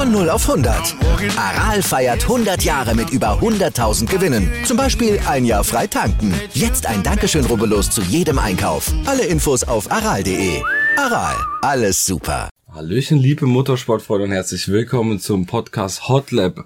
[0.00, 0.96] Von 0 auf 100.
[1.36, 4.50] Aral feiert 100 Jahre mit über 100.000 Gewinnen.
[4.64, 6.32] Zum Beispiel ein Jahr frei tanken.
[6.54, 8.90] Jetzt ein Dankeschön, rubbellos zu jedem Einkauf.
[9.04, 10.62] Alle Infos auf aral.de.
[10.96, 12.48] Aral, alles super.
[12.72, 16.64] Hallöchen, liebe Motorsportfreunde und herzlich willkommen zum Podcast Hot Lab,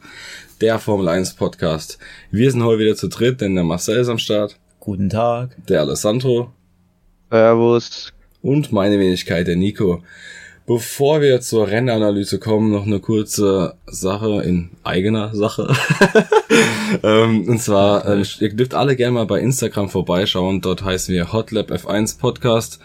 [0.60, 1.98] der Formel 1 Podcast.
[2.30, 4.60] Wir sind heute wieder zu dritt, denn der Marcel ist am Start.
[4.78, 5.56] Guten Tag.
[5.66, 6.52] Der Alessandro.
[7.32, 8.12] Servus.
[8.42, 10.04] Und meine Wenigkeit, der Nico.
[10.66, 15.70] Bevor wir zur Rennanalyse kommen, noch eine kurze Sache in eigener Sache.
[17.02, 20.62] ähm, und zwar, äh, ihr dürft alle gerne mal bei Instagram vorbeischauen.
[20.62, 22.80] Dort heißen wir Hotlab F1 Podcast.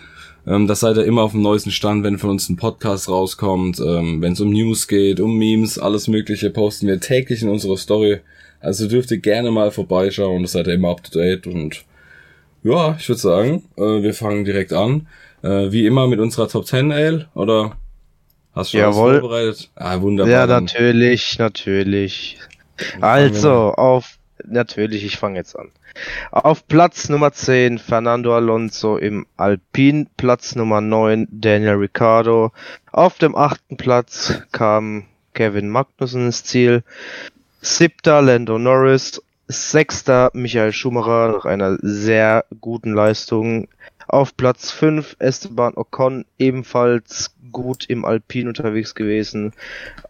[0.45, 3.79] Ähm, das seid ihr immer auf dem neuesten Stand, wenn von uns ein Podcast rauskommt.
[3.79, 7.77] Ähm, wenn es um News geht, um Memes, alles mögliche, posten wir täglich in unserer
[7.77, 8.19] Story.
[8.59, 10.41] Also dürft ihr gerne mal vorbeischauen.
[10.41, 11.47] Das seid ihr immer up to date.
[11.47, 11.85] Und
[12.61, 15.07] ja, ich würde sagen, äh, wir fangen direkt an.
[15.41, 17.77] Äh, wie immer mit unserer Top 10 Ale, oder
[18.53, 19.13] hast du schon Jawohl.
[19.13, 19.69] was vorbereitet?
[19.75, 20.31] Ah, wunderbar.
[20.31, 22.37] Ja, natürlich, natürlich.
[23.01, 25.69] Also, auf, natürlich, ich fange jetzt an.
[26.31, 32.51] Auf Platz Nummer 10 Fernando Alonso im Alpin, Platz Nummer 9 Daniel Ricciardo.
[32.91, 36.83] Auf dem achten Platz kam Kevin Magnussen ins Ziel.
[37.61, 39.21] Siebter Lando Norris.
[39.51, 43.67] Sechster Michael Schumacher nach einer sehr guten Leistung.
[44.09, 49.53] Auf Platz 5 Esteban Ocon ebenfalls gut im Alpin unterwegs gewesen.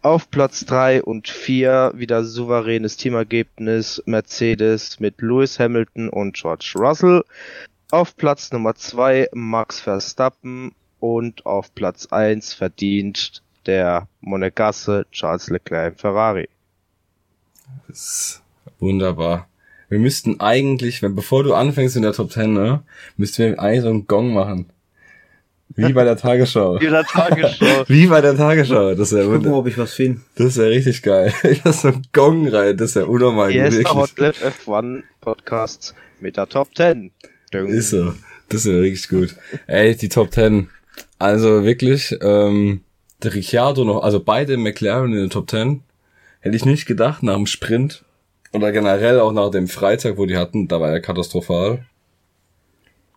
[0.00, 7.24] Auf Platz 3 und 4 wieder souveränes Teamergebnis Mercedes mit Lewis Hamilton und George Russell.
[7.90, 15.92] Auf Platz Nummer 2 Max Verstappen und auf Platz 1 verdient der Monegasse Charles Leclerc
[15.92, 16.48] im Ferrari.
[17.86, 18.42] ist
[18.78, 19.49] wunderbar.
[19.90, 22.82] Wir müssten eigentlich, wenn, bevor du anfängst in der Top 10, ne,
[23.18, 24.66] müssten wir eigentlich so einen Gong machen.
[25.76, 26.78] Wie bei der Tagesschau.
[26.80, 27.84] der Tagesschau.
[27.88, 28.94] Wie bei der Tagesschau.
[28.94, 30.20] Das wäre Gucken, wunder- ob ich was finde.
[30.36, 31.32] das wäre richtig geil.
[31.44, 33.50] Ich lass so einen Gong rein, das wäre unnormal.
[33.52, 33.94] Hier ist der wirklich.
[33.94, 34.36] Hotlap
[34.66, 37.10] F1 Podcast mit der Top 10.
[37.54, 37.66] Ding.
[37.66, 38.14] Ist so.
[38.48, 39.36] Das wäre richtig gut.
[39.68, 40.68] Ey, die Top 10.
[41.18, 42.80] Also wirklich, ähm,
[43.22, 45.82] der Ricciardo noch, also beide McLaren in der Top 10.
[46.40, 48.04] Hätte ich nicht gedacht nach dem Sprint.
[48.52, 51.84] Oder generell auch nach dem Freitag, wo die hatten, da war er katastrophal.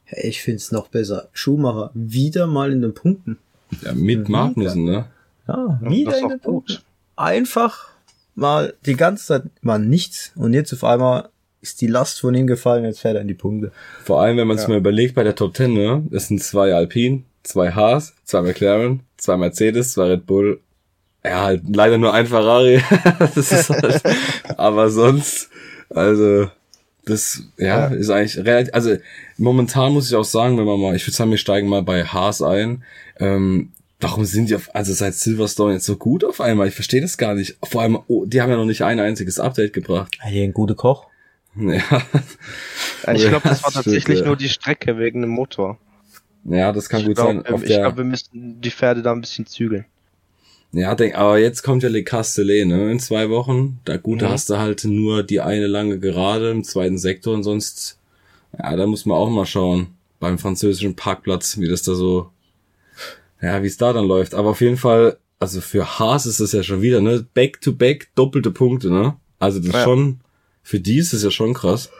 [0.05, 1.29] Hey, ich find's noch besser.
[1.33, 3.37] Schumacher wieder mal in den Punkten.
[3.83, 5.05] Ja, mit Ja, Magnussen, ne?
[5.47, 6.43] Ja, wieder das ist in den gut.
[6.67, 6.77] Punkten.
[7.15, 7.89] Einfach
[8.35, 11.29] mal die ganze Zeit war nichts und jetzt auf einmal
[11.61, 13.71] ist die Last von ihm gefallen, jetzt fährt er in die Punkte.
[14.03, 14.73] Vor allem, wenn man sich Ja.
[14.73, 16.03] mal überlegt, bei der Top 10, ne?
[16.11, 20.59] Das sind zwei Alpine, zwei Haas, zwei McLaren, zwei Mercedes, zwei Red Bull.
[21.25, 22.81] Ja, halt leider nur ein Ferrari.
[23.19, 24.01] das ist halt,
[24.57, 25.49] aber sonst,
[25.89, 26.49] also,
[27.05, 28.95] das, ja, ist eigentlich relativ, also,
[29.37, 32.03] momentan muss ich auch sagen, wenn man mal, ich würde sagen, wir steigen mal bei
[32.05, 32.83] Haas ein,
[33.19, 33.71] ähm,
[34.03, 36.67] warum sind die auf, also seit Silverstone jetzt so gut auf einmal?
[36.67, 37.57] Ich verstehe das gar nicht.
[37.63, 40.17] Vor allem, oh, die haben ja noch nicht ein einziges Update gebracht.
[40.19, 41.07] Hey, ein guter Koch.
[41.55, 41.81] Ja,
[43.13, 44.25] Ich glaube, das war tatsächlich ja.
[44.25, 45.77] nur die Strecke wegen dem Motor.
[46.43, 47.53] ja das kann ich gut glaube, sein.
[47.53, 49.85] Auf ich glaube, wir müssten die Pferde da ein bisschen zügeln.
[50.73, 53.79] Ja, denk, aber jetzt kommt ja Le Castellet, ne, in zwei Wochen.
[53.85, 54.31] Da gut, da Mhm.
[54.31, 57.99] hast du halt nur die eine lange Gerade im zweiten Sektor und sonst,
[58.57, 59.87] ja, da muss man auch mal schauen
[60.19, 62.31] beim französischen Parkplatz, wie das da so,
[63.41, 64.33] ja, wie es da dann läuft.
[64.33, 67.73] Aber auf jeden Fall, also für Haas ist das ja schon wieder, ne, back to
[67.73, 69.15] back, doppelte Punkte, ne.
[69.39, 69.83] Also das Ja.
[69.83, 70.21] schon,
[70.63, 71.91] für die ist das ja schon krass.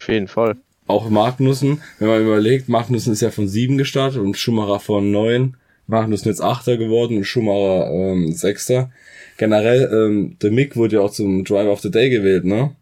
[0.00, 0.56] Auf jeden Fall.
[0.86, 5.56] Auch Magnussen, wenn man überlegt, Magnussen ist ja von sieben gestartet und Schumacher von neun.
[5.86, 8.90] Magnussen jetzt Achter geworden und Schumacher ähm, Sechster.
[9.36, 12.74] Generell, ähm, der Mick wurde ja auch zum Driver of the Day gewählt, ne?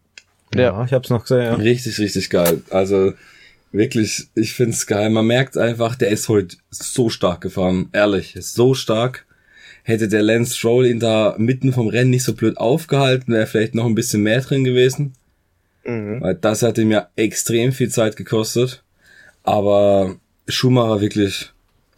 [0.53, 0.85] Ja.
[0.85, 1.53] ich hab's noch gesehen, ja.
[1.55, 2.61] Richtig, richtig geil.
[2.69, 3.13] Also
[3.71, 5.09] wirklich, ich find's geil.
[5.09, 7.89] Man merkt einfach, der ist heute so stark gefahren.
[7.91, 9.25] Ehrlich, so stark.
[9.83, 13.75] Hätte der Lance Stroll ihn da mitten vom Rennen nicht so blöd aufgehalten, wäre vielleicht
[13.75, 15.13] noch ein bisschen mehr drin gewesen.
[15.83, 16.21] Mhm.
[16.21, 18.83] Weil das hat ihm ja extrem viel Zeit gekostet.
[19.43, 20.15] Aber
[20.47, 21.51] Schumacher wirklich,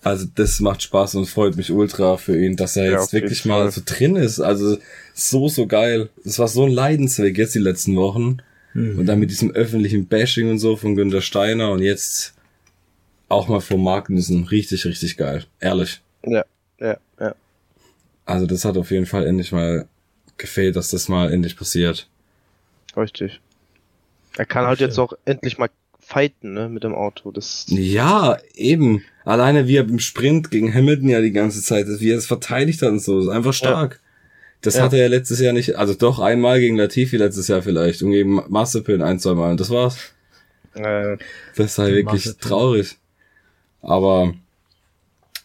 [0.08, 3.46] also das macht Spaß und freut mich ultra für ihn, dass er Ja, jetzt wirklich
[3.46, 3.72] mal Fall.
[3.72, 4.40] so drin ist.
[4.40, 4.78] Also
[5.14, 6.10] so, so geil.
[6.24, 8.38] Das war so ein Leidensweg jetzt die letzten Wochen.
[8.74, 9.00] Mhm.
[9.00, 12.34] Und dann mit diesem öffentlichen Bashing und so von Günter Steiner und jetzt
[13.30, 14.46] auch mal von Magnussen.
[14.46, 15.46] Richtig, richtig geil.
[15.60, 16.02] Ehrlich.
[16.26, 16.46] Ja,
[16.80, 17.36] ja, ja.
[18.26, 19.88] Also das hat auf jeden Fall endlich mal
[20.38, 22.08] gefehlt, dass das mal endlich passiert.
[22.96, 23.40] Richtig.
[24.38, 25.70] Er kann halt jetzt auch endlich mal
[26.00, 27.32] fighten, ne, mit dem Auto.
[27.32, 29.04] Das Ja, eben.
[29.28, 32.82] Alleine wie er im Sprint gegen Hamilton ja die ganze Zeit, wie er es verteidigt
[32.82, 34.00] hat und so, ist einfach stark.
[34.62, 34.84] Das Ja.
[34.84, 38.42] hatte er letztes Jahr nicht, also doch einmal gegen Latifi letztes Jahr vielleicht und gegen
[38.48, 39.98] Mazepin ein, zwei Mal und das war's.
[40.76, 41.18] äh,
[41.56, 42.50] Das ist halt wirklich Mazepin.
[42.50, 42.98] traurig.
[43.82, 44.34] Aber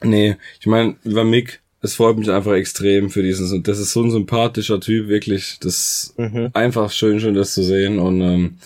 [0.03, 4.03] nee, ich meine, über Mick, es freut mich einfach extrem für diesen, das ist so
[4.03, 5.59] ein sympathischer Typ, wirklich.
[5.61, 6.51] Das mhm.
[6.55, 7.99] einfach schön, schön das zu sehen.
[7.99, 8.59] Und ähm,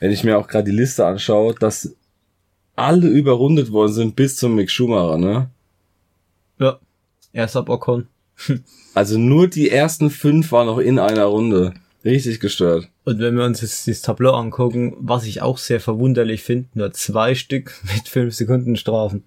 [0.00, 1.94] wenn ich mir auch gerade die Liste anschaue, dass
[2.76, 5.50] alle überrundet worden sind bis zum Mick Schumacher, ne?
[6.58, 6.78] Ja.
[7.32, 8.08] Erst ab Ocon.
[8.96, 11.74] Also nur die ersten fünf waren noch in einer Runde.
[12.04, 12.86] Richtig gestört.
[13.04, 16.92] Und wenn wir uns jetzt das Tableau angucken, was ich auch sehr verwunderlich finde, nur
[16.92, 19.24] zwei Stück mit fünf Sekunden Strafen.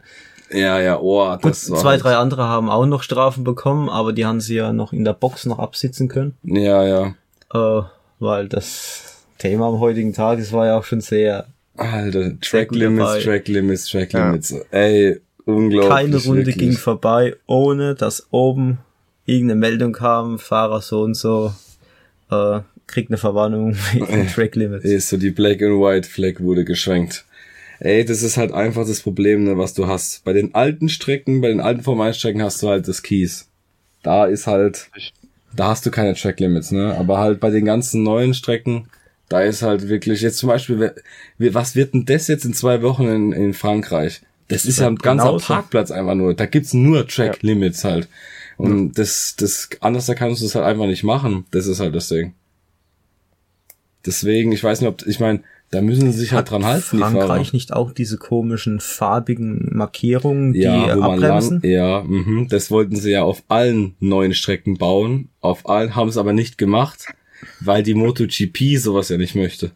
[0.51, 1.79] Ja, ja, oh, Gut, das war.
[1.79, 4.93] zwei, halt- drei andere haben auch noch Strafen bekommen, aber die haben sie ja noch
[4.93, 6.37] in der Box noch absitzen können.
[6.43, 7.15] Ja, ja.
[7.53, 7.83] Äh,
[8.19, 11.47] weil das Thema am heutigen Tag, das war ja auch schon sehr
[11.77, 13.23] Alter, Track Limits.
[13.23, 14.27] Track Limits, Track Ja.
[14.27, 14.53] Limits.
[14.71, 15.89] Ey, unglaublich.
[15.89, 16.57] keine Runde wirklich.
[16.57, 18.79] ging vorbei, ohne dass oben
[19.25, 21.53] irgendeine Meldung kam, Fahrer so und so,
[22.31, 24.85] äh, kriegt eine Verwarnung wegen Track Limits.
[24.85, 27.25] Ist so die Black and White Flag wurde geschwenkt.
[27.79, 30.23] Ey, das ist halt einfach das Problem, ne, was du hast.
[30.23, 33.49] Bei den alten Strecken, bei den alten Formel 1 Strecken hast du halt das Keys.
[34.01, 34.89] Da ist halt,
[35.55, 36.95] da hast du keine Track Limits, ne?
[36.97, 38.87] Aber halt bei den ganzen neuen Strecken,
[39.29, 40.93] da ist halt wirklich, jetzt zum Beispiel,
[41.37, 44.21] was wird denn das jetzt in zwei Wochen in, in Frankreich?
[44.47, 45.45] Das ist ja ein ganzer genauso.
[45.45, 46.33] Parkplatz einfach nur.
[46.33, 48.07] Da gibt's nur Track Limits halt.
[48.55, 51.45] Und das, das, anders da kannst du es halt einfach nicht machen.
[51.51, 52.33] Das ist halt das Ding.
[54.05, 56.97] Deswegen, ich weiß nicht, ob, ich meine, da müssen sie sich halt dran halten, die
[56.99, 57.27] Fahrer.
[57.27, 61.59] Frankreich nicht auch diese komischen farbigen Markierungen, die Ja, wo man abbremsen?
[61.61, 62.47] lang, ja, mhm.
[62.49, 65.27] das wollten sie ja auf allen neuen Strecken bauen.
[65.41, 67.07] Auf allen haben es aber nicht gemacht,
[67.59, 69.71] weil die MotoGP sowas ja nicht möchte.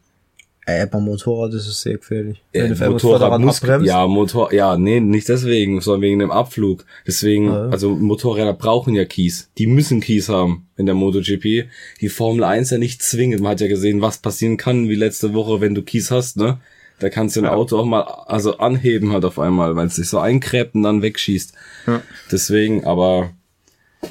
[0.68, 2.42] Äh, beim Motorrad ist es sehr gefährlich.
[2.54, 6.86] Äh, Motorrad muss, abbremst, ja, Motor, ja, nee, nicht deswegen, sondern wegen dem Abflug.
[7.08, 7.70] Deswegen, ja.
[7.70, 9.50] also Motorräder brauchen ja Keys.
[9.58, 11.68] Die müssen Keys haben in der MotoGP.
[12.00, 13.42] Die Formel 1 ja nicht zwingend.
[13.42, 16.60] Man hat ja gesehen, was passieren kann, wie letzte Woche, wenn du Keys hast, ne?
[17.00, 20.08] Da kannst du ein Auto auch mal, also anheben halt auf einmal, weil es sich
[20.08, 21.54] so einkräbt und dann wegschießt.
[21.88, 22.04] Ja.
[22.32, 23.32] Deswegen, aber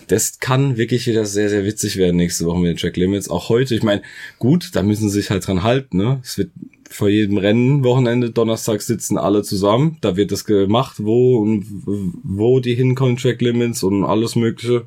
[0.06, 3.28] das kann wirklich wieder sehr, sehr witzig werden nächste Woche mit den Track Limits.
[3.28, 4.02] Auch heute, ich meine,
[4.38, 6.20] gut, da müssen sie sich halt dran halten, ne?
[6.22, 6.50] Es wird
[6.90, 9.98] vor jedem Rennen, Wochenende, Donnerstag sitzen alle zusammen.
[10.00, 11.64] Da wird das gemacht, wo und
[12.24, 14.86] wo die hinkommen, Track Limits und alles mögliche.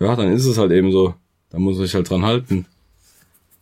[0.00, 1.14] Ja, dann ist es halt eben so.
[1.50, 2.66] Da muss man sich halt dran halten.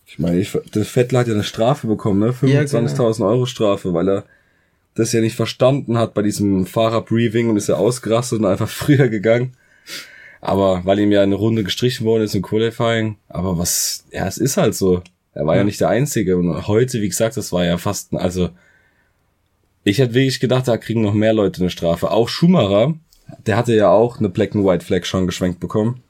[0.06, 2.34] Ich meine, ich, der Vettel hat ja eine Strafe bekommen, ne?
[2.48, 4.24] Ja, 25.000 Euro Strafe, weil er
[4.94, 9.08] das ja nicht verstanden hat bei diesem Fahrerbriefing und ist ja ausgerastet und einfach früher
[9.08, 9.52] gegangen.
[10.40, 13.16] Aber weil ihm ja eine Runde gestrichen worden ist im Qualifying.
[13.28, 15.02] Aber was, ja, es ist halt so.
[15.34, 16.36] Er war ja, nicht der Einzige.
[16.36, 18.50] Und heute, wie gesagt, das war ja fast, ein- also,
[19.84, 22.10] ich hätte wirklich gedacht, da kriegen noch mehr Leute eine Strafe.
[22.10, 22.94] Auch Schumacher,
[23.46, 26.02] der hatte ja auch eine Black and White Flag schon geschwenkt bekommen.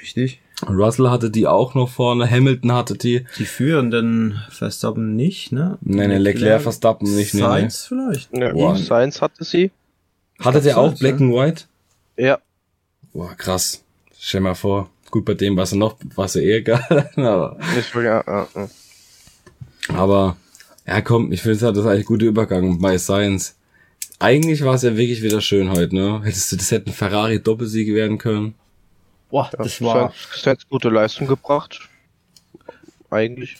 [0.00, 0.40] richtig.
[0.68, 3.24] Russell hatte die auch noch vorne, Hamilton hatte die.
[3.36, 5.76] Die führenden Verstappen nicht, ne?
[5.80, 7.46] Nee, nee, Leclerc, Verstappen nicht, nee, nee.
[7.46, 8.28] Sainz vielleicht.
[8.36, 8.76] Ja, Boah.
[8.76, 9.72] Science hatte sie.
[10.38, 11.26] Hatte der auch Sainz, Black ja.
[11.26, 11.64] and White?
[12.16, 12.38] Ja.
[13.12, 13.82] Boah, krass.
[14.18, 14.90] Stell mal vor.
[15.10, 17.10] Gut, bei dem war es noch, es ja eh egal.
[17.16, 18.68] aber, Nicht wirklich, ja, ja, ja.
[19.94, 20.36] aber,
[20.86, 23.56] ja komm, ich finde, das ist eigentlich ein guter Übergang bei Science.
[24.18, 26.20] Eigentlich war es ja wirklich wieder schön heute, ne?
[26.24, 28.54] Hättest du, das hätte ein Ferrari Doppelsieg werden können.
[29.30, 31.88] Boah, das war, Science gute Leistung gebracht.
[33.10, 33.56] Eigentlich.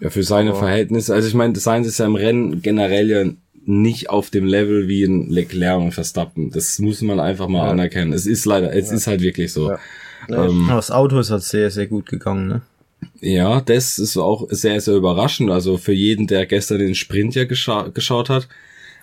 [0.00, 1.14] Ja, für seine Aber- Verhältnisse.
[1.14, 3.24] Also ich meine, Sainz ist ja im Rennen generell ja
[3.68, 6.50] nicht auf dem Level wie ein Leclerc und Verstappen.
[6.50, 7.70] Das muss man einfach mal Ja.
[7.72, 8.14] anerkennen.
[8.14, 9.70] Es ist leider, es ist halt wirklich so.
[9.70, 9.78] Ja.
[10.46, 12.62] Ähm, das Auto ist halt sehr, sehr gut gegangen, ne?
[13.20, 15.50] Ja, das ist auch sehr, sehr überraschend.
[15.50, 18.48] Also für jeden, der gestern den Sprint ja gescha geschaut hat.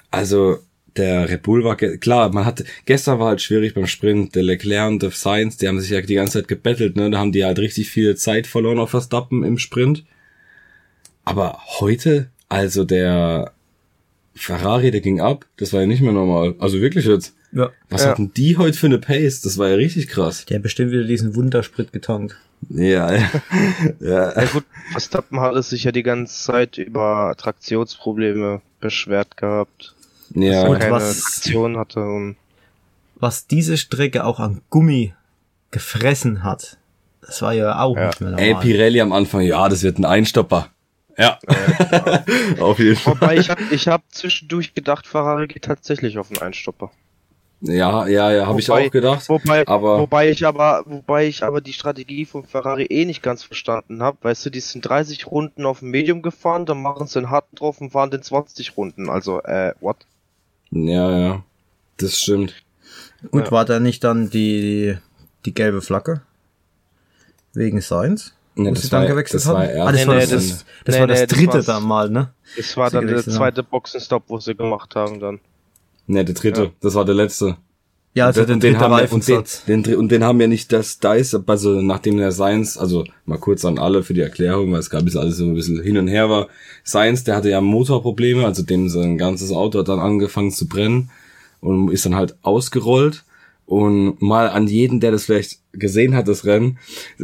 [0.09, 0.57] Also
[0.97, 4.33] der Red Bull war, klar, man hat, gestern war halt schwierig beim Sprint.
[4.33, 7.11] Der Leclerc und der Sainz, die haben sich ja die ganze Zeit gebettelt, ne?
[7.11, 10.03] Da haben die halt richtig viel Zeit verloren auf Verstappen im Sprint.
[11.23, 13.51] Aber heute, also der
[14.35, 15.45] Ferrari, der ging ab.
[15.57, 16.55] Das war ja nicht mehr normal.
[16.59, 17.35] Also wirklich jetzt.
[17.51, 17.69] Ja.
[17.89, 18.09] Was Ja.
[18.09, 19.41] hatten die heute für eine Pace?
[19.41, 20.45] Das war ja richtig krass.
[20.45, 22.35] Der hat bestimmt wieder diesen Wundersprit getankt.
[22.69, 23.29] Ja, ja.
[23.99, 24.41] ja.
[24.41, 29.93] Ja gut, Verstappen hat es sich ja die ganze Zeit über Traktionsprobleme beschwert gehabt.
[30.33, 30.61] ja.
[30.63, 32.35] Dass Und keine was- Traktion hatte und
[33.17, 35.13] Was diese Strecke auch an Gummi
[35.71, 36.77] gefressen hat,
[37.21, 38.07] das war ja auch Ja.
[38.07, 38.63] nicht mehr Ey, normal.
[38.63, 40.67] Pirelli am Anfang, ja, das wird ein Einstopper.
[41.17, 41.39] Ja.
[42.59, 43.13] Auf jeden Fall.
[43.13, 46.91] Wobei ich hab, ich hab zwischendurch gedacht, Ferrari geht tatsächlich auf einen Einstopper.
[47.61, 49.27] Ja, ja, ja, habe ich auch gedacht.
[49.29, 53.43] Wobei, aber wobei ich aber, wobei ich aber die Strategie von Ferrari eh nicht ganz
[53.43, 54.17] verstanden habe.
[54.21, 57.55] Weißt du, die sind 30 Runden auf dem Medium gefahren, dann machen sie einen harten
[57.55, 59.09] drauf und fahren den 20 Runden.
[59.09, 59.97] Also, äh, what?
[60.71, 61.43] ja, ja,
[61.97, 62.53] das stimmt.
[63.31, 63.51] Gut, Ja.
[63.51, 64.97] war da nicht dann die,
[65.45, 66.21] die gelbe Flagge?
[67.53, 68.34] Wegen Sainz?
[68.57, 70.21] Nee, Wo das sie dann war- gewechselt das war erst Ah, das Nee, war nee,
[70.21, 72.29] das, das- das, das nee, war das nee, das dritte war's- da mal, ne?
[72.55, 75.39] Das war dann der zweite Boxenstopp, wo sie gemacht haben dann.
[76.07, 76.69] Ne, der dritte, Ja.
[76.81, 77.57] das war der letzte.
[78.13, 79.27] Ja, also Und den, den haben wir, und,
[79.67, 83.37] den, den, und den haben wir nicht das Dice, also nachdem der Science, also mal
[83.37, 85.97] kurz an alle für die Erklärung, weil es gab jetzt alles so ein bisschen hin
[85.97, 86.47] und her war.
[86.85, 91.09] Science, der hatte ja Motorprobleme, also dem sein ganzes Auto hat dann angefangen zu brennen
[91.59, 93.25] und ist dann halt ausgerollt.
[93.67, 96.77] Und mal an jeden, der das vielleicht gesehen hat, das Rennen,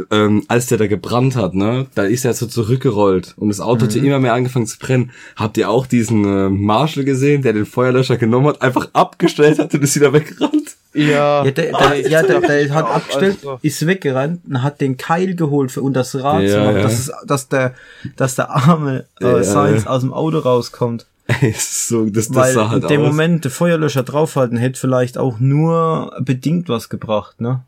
[0.10, 3.86] ähm, als der da gebrannt hat, ne, da ist er so zurückgerollt und das Auto
[3.86, 5.12] hatte immer mehr angefangen zu brennen.
[5.36, 9.74] Habt ihr auch diesen äh, Marshall gesehen, der den Feuerlöscher genommen hat, einfach abgestellt hat
[9.74, 10.76] und ist wieder weggerannt?
[10.94, 14.82] Ja, Ja, der, der, ja, der, der hat auch, abgestellt, also- ist weggerannt und hat
[14.82, 16.82] den Keil geholt für unter das Rad, Ja, zu machen, ja.
[16.82, 17.76] dass, es, dass, der,
[18.18, 19.92] dass der arme äh, Ja, Sainz ja.
[19.92, 21.06] aus dem Auto rauskommt.
[21.42, 23.08] Ey, so, das, das Weil sah halt in dem aus.
[23.08, 27.62] Moment der Feuerlöscher draufhalten hätte vielleicht auch nur bedingt was gebracht, ne?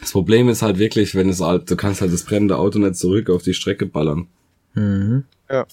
[0.00, 2.96] Das Problem ist halt wirklich, wenn es halt, du kannst halt das brennende Auto nicht
[2.96, 4.26] zurück auf die Strecke ballern.
[4.74, 5.24] Mhm.
[5.50, 5.64] Ja.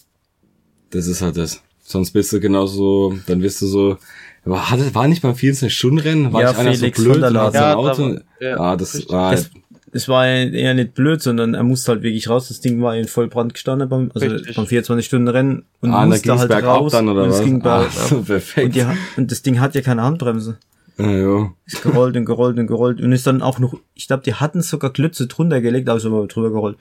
[0.91, 1.61] Das ist halt das.
[1.83, 3.97] Sonst bist du genauso, dann wirst du so,
[4.43, 6.33] aber hatte, war nicht beim 24-Stunden-Rennen?
[6.33, 7.53] War Ja, nicht einer Felix so blöd von der und hat Laden.
[7.53, 8.03] sein Ja, da Auto?
[8.03, 9.49] war- ja, ah, das war, Das,
[9.95, 12.49] es war eher nicht blöd, sondern er musste halt wirklich raus.
[12.49, 14.53] Das Ding war in Vollbrand gestanden beim, also Richtig.
[14.53, 16.91] beim 24-Stunden-Rennen und ah, musste halt raus.
[16.91, 17.39] dann oder und was?
[17.39, 17.91] es ging ah, bergab.
[18.09, 18.65] so, perfekt.
[18.65, 18.85] und, die,
[19.15, 20.57] und das Ding hat ja keine Handbremse.
[20.97, 21.51] ja, jo.
[21.65, 24.61] Ist gerollt und gerollt und gerollt und ist dann auch noch, ich glaube, die hatten
[24.61, 26.77] sogar Klötze drunter gelegt, aber ist aber drüber gerollt.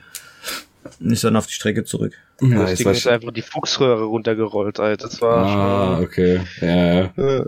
[0.99, 2.15] Und ist dann auf die Strecke zurück.
[2.41, 5.07] ja, das Ding ist einfach die Fuchsröhre runtergerollt, Alter.
[5.07, 6.41] Das war ah, okay.
[6.61, 7.45] Ja, ja.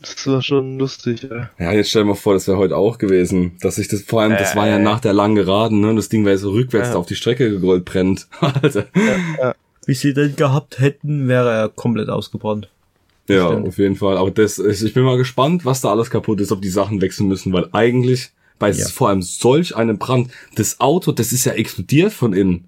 [0.00, 1.50] Das war schon lustig, ja.
[1.58, 3.52] Ja, jetzt stell dir mal vor, das wäre heute auch gewesen.
[3.60, 4.82] Dass ich das, vor allem, das war ja Äh.
[4.82, 5.94] nach der langen Geraden, ne?
[5.94, 6.94] Das Ding wäre so rückwärts Ja.
[6.96, 8.26] auf die Strecke gerollt brennt.
[8.40, 8.86] Alter.
[9.86, 12.68] Wie sie den gehabt hätten, wäre er komplett ausgebrannt.
[13.28, 13.68] Ja, Stimmt.
[13.68, 14.16] auf jeden Fall.
[14.18, 17.00] Aber das, ist- ich bin mal gespannt, was da alles kaputt ist, ob die Sachen
[17.00, 18.86] wechseln müssen, weil eigentlich bei Ja.
[18.88, 22.64] vor allem solch einem Brand, das Auto, das ist ja explodiert von innen.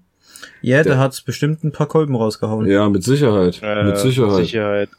[0.61, 2.65] Ja, der, Der- hat's bestimmt ein paar Kolben rausgehauen.
[2.69, 3.59] Ja, mit Sicherheit.
[3.61, 4.45] Äh, mit Sicherheit.
[4.45, 4.89] Sicherheit.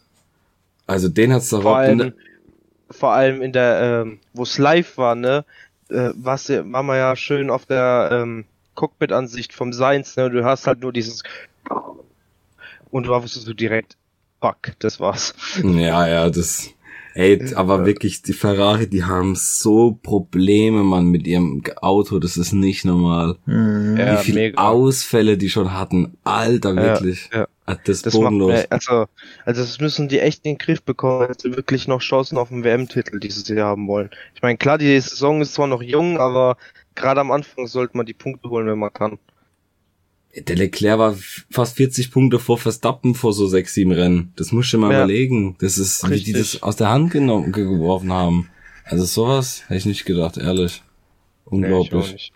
[0.86, 2.14] Also den hat's da Vor allem, in-
[2.90, 5.44] vor allem in der, ähm, wo es live war, ne,
[5.90, 10.44] äh, was ja, war man ja schön auf der ähm, Cockpit-Ansicht vom Seins, ne, du
[10.44, 11.22] hast halt nur dieses
[12.90, 13.96] und du warst so direkt,
[14.40, 15.34] fuck, das war's.
[15.62, 16.70] Ja, ja, das.
[17.16, 22.52] Ey, aber wirklich, die Ferrari, die haben so Probleme, man, mit ihrem Auto, das ist
[22.52, 23.36] nicht normal.
[23.46, 23.96] Mhm.
[23.96, 24.60] Ja, Wie viele mega.
[24.62, 26.16] Ausfälle die schon hatten.
[26.24, 27.30] Alter, wirklich.
[27.32, 27.46] ja.
[27.66, 28.50] Ah, Das ist Das macht bodenlos.
[28.50, 29.06] mir, also,
[29.46, 32.48] also das müssen die echt in den Griff bekommen, wenn sie wirklich noch Chancen auf
[32.50, 34.10] den WM-Titel dieses Jahr haben wollen.
[34.34, 36.58] Ich meine, klar, die Saison ist zwar noch jung, aber
[36.94, 39.18] gerade am Anfang sollte man die Punkte holen, wenn man kann.
[40.36, 41.16] Der Leclerc war
[41.50, 44.32] fast 40 Punkte vor Verstappen vor so sechs, sieben Rennen.
[44.36, 44.98] Das musst du dir mal Ja.
[44.98, 45.56] überlegen.
[45.60, 46.52] Das ist, wie die Richtig.
[46.54, 48.50] das aus der Hand genommen, ge- geworfen haben.
[48.84, 50.82] Also sowas hätte ich nicht gedacht, ehrlich.
[51.50, 52.12] Nee, Unglaublich.
[52.12, 52.32] nicht.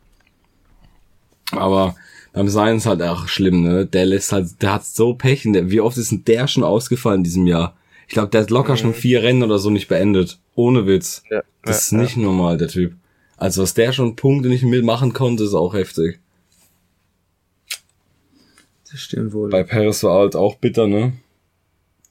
[1.50, 1.96] Aber
[2.32, 3.86] beim Science halt auch schlimm, ne?
[3.86, 5.44] Der lässt halt, der hat so Pech.
[5.46, 7.76] Der, wie oft ist denn der schon ausgefallen in diesem Jahr?
[8.06, 10.38] Ich glaube, der hat locker schon vier Rennen oder so nicht beendet.
[10.54, 11.22] Ohne Witz.
[11.30, 12.94] Ja, Das ist ja, nicht normal, der Typ.
[13.36, 16.18] Also was der schon Punkte nicht mitmachen konnte, ist auch heftig.
[18.90, 19.50] Das stimmt wohl.
[19.50, 21.12] Bei Paris war halt auch bitter, ne?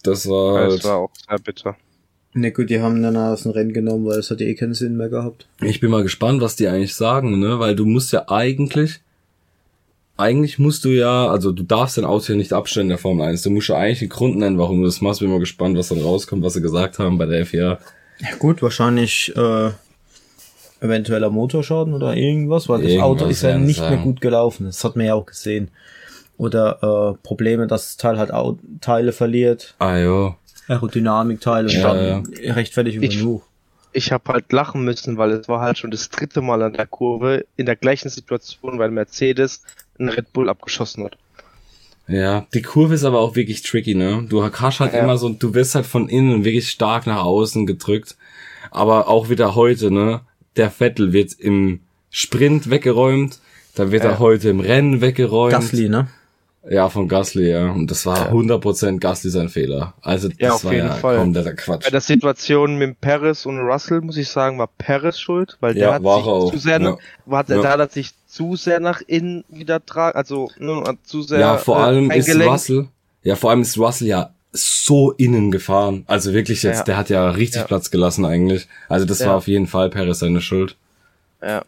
[0.04, 0.62] Das war ja.
[0.62, 0.80] halt.
[0.80, 1.76] Das war auch sehr bitter.
[2.34, 4.96] Na gut, die haben dann aus dem Rennen genommen, weil es hat eh keinen Sinn
[4.96, 5.48] mehr gehabt.
[5.62, 7.60] Ich bin mal gespannt, was die eigentlich sagen, ne?
[7.60, 9.02] Weil du musst ja eigentlich,
[10.18, 13.26] eigentlich musst du ja, also du darfst dein Auto ja nicht abstellen in der Formel
[13.28, 13.42] 1.
[13.44, 15.20] Du musst ja eigentlich einen Grund nennen, warum du das machst.
[15.20, 17.80] Bin mal gespannt, was dann rauskommt, was sie gesagt haben bei der FIA.
[18.20, 19.70] Ja gut, wahrscheinlich äh,
[20.80, 24.04] eventueller Motorschaden oder irgendwas, weil das Irgendwas Auto ist ja nicht mehr sagen.
[24.04, 24.66] gut gelaufen.
[24.66, 25.70] Das hat man ja auch gesehen.
[26.38, 30.36] Oder äh, Probleme, dass das Teil halt Au Teile verliert, Ah jo.
[30.68, 33.44] Aerodynamikteile und Ja, dann rechtfertig über Ich- genug.
[33.94, 36.86] Ich habe halt lachen müssen, weil es war halt schon das dritte Mal an der
[36.86, 39.64] Kurve in der gleichen Situation, weil Mercedes
[40.00, 41.18] einen Red Bull abgeschossen hat.
[42.08, 44.26] Ja, die Kurve ist aber auch wirklich tricky, ne?
[44.30, 45.00] Du hast halt Ja.
[45.04, 48.16] immer so, du wirst halt von innen wirklich stark nach außen gedrückt.
[48.72, 50.22] Aber auch wieder heute, ne?
[50.56, 53.40] Der Vettel wird im Sprint weggeräumt,
[53.76, 54.12] dann wird Ja.
[54.12, 55.52] er heute im Rennen weggeräumt.
[55.52, 56.08] Gasly, ne?
[56.70, 57.72] Ja, von Gasly, ja.
[57.72, 59.94] Und das war 100% Gasly sein Fehler.
[60.02, 61.18] Also das Ja, auf war jeden ja Fall.
[61.18, 61.86] kompletter Quatsch.
[61.86, 65.84] Bei der Situation mit Perez und Russell muss ich sagen, war Perez schuld, weil der
[65.90, 66.52] Ja, hat war sich auch.
[66.52, 66.98] zu sehr, Ja.
[67.26, 67.62] war, Ja.
[67.62, 71.58] da hat sich zu sehr nach innen wieder tragen, also ne, hat zu sehr ja,
[71.58, 72.30] vor äh, allem ist.
[72.36, 72.88] Russell,
[73.24, 76.04] ja, vor allem ist Russell ja so innen gefahren.
[76.08, 76.84] Also wirklich jetzt, Ja.
[76.84, 77.68] der hat ja richtig Ja.
[77.68, 78.68] Platz gelassen eigentlich.
[78.90, 79.28] Also das Ja.
[79.28, 80.76] war auf jeden Fall Perez seine Schuld.
[81.42, 81.64] Ja.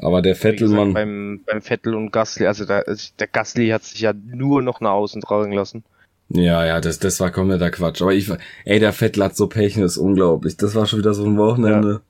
[0.00, 2.84] Aber der Vettel, Mann, beim, beim Vettel und Gasly, also der,
[3.18, 5.82] der Gasly hat sich ja nur noch nach außen tragen lassen.
[6.28, 8.00] ja, ja, das, das war kompletter Quatsch.
[8.02, 8.30] Aber ich,
[8.64, 10.56] ey, der Vettel hat so Pech, das ist unglaublich.
[10.56, 12.00] Das war schon wieder so ein Wochenende.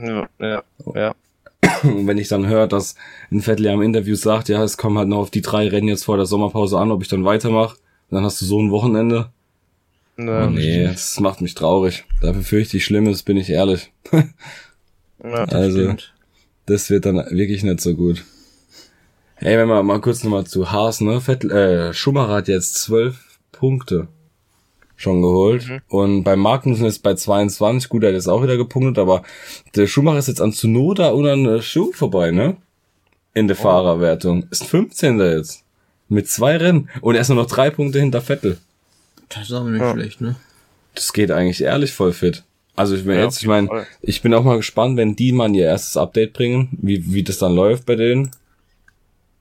[0.00, 0.62] Ja, ja,
[0.94, 1.14] ja.
[1.82, 2.94] Und wenn ich dann höre, dass
[3.30, 5.88] ein Vettel ja im Interview sagt, ja, es kommen halt noch auf die drei Rennen
[5.88, 7.76] jetzt vor der Sommerpause an, ob ich dann weitermache,
[8.10, 9.30] dann hast du so ein Wochenende.
[10.18, 12.04] ja, Oh, nee, das macht mich traurig.
[12.20, 13.92] Dafür fürchte ich Schlimmes, bin ich ehrlich.
[14.12, 15.44] ja.
[15.44, 16.13] Also, Stimmt.
[16.66, 18.24] Das wird dann wirklich nicht so gut.
[19.36, 21.20] Ey, wenn wir mal kurz nochmal zu Haas, ne?
[21.20, 24.08] Vettel, äh, Schumacher hat jetzt zwölf Punkte
[24.96, 25.66] schon geholt.
[25.88, 29.22] Und bei Magnussen ist bei 22, gut, er hat jetzt auch wieder gepunktet, aber
[29.74, 32.56] der Schumacher ist jetzt an Tsunoda und an äh, Schuh vorbei, ne?
[33.34, 34.46] In der Fahrerwertung.
[34.50, 35.18] Ist 15.
[35.20, 35.64] jetzt.
[36.08, 36.88] Mit zwei Rennen.
[37.00, 38.58] Und er ist nur noch drei Punkte hinter Vettel.
[39.28, 39.92] Das ist auch nicht Ja.
[39.92, 40.36] schlecht, ne?
[40.94, 42.44] Das geht eigentlich ehrlich voll fit.
[42.76, 43.86] Also ich bin Ja, jetzt, ich meine, Fall.
[44.02, 47.38] ich bin auch mal gespannt, wenn die mal ihr erstes Update bringen, wie, wie das
[47.38, 48.30] dann läuft bei denen.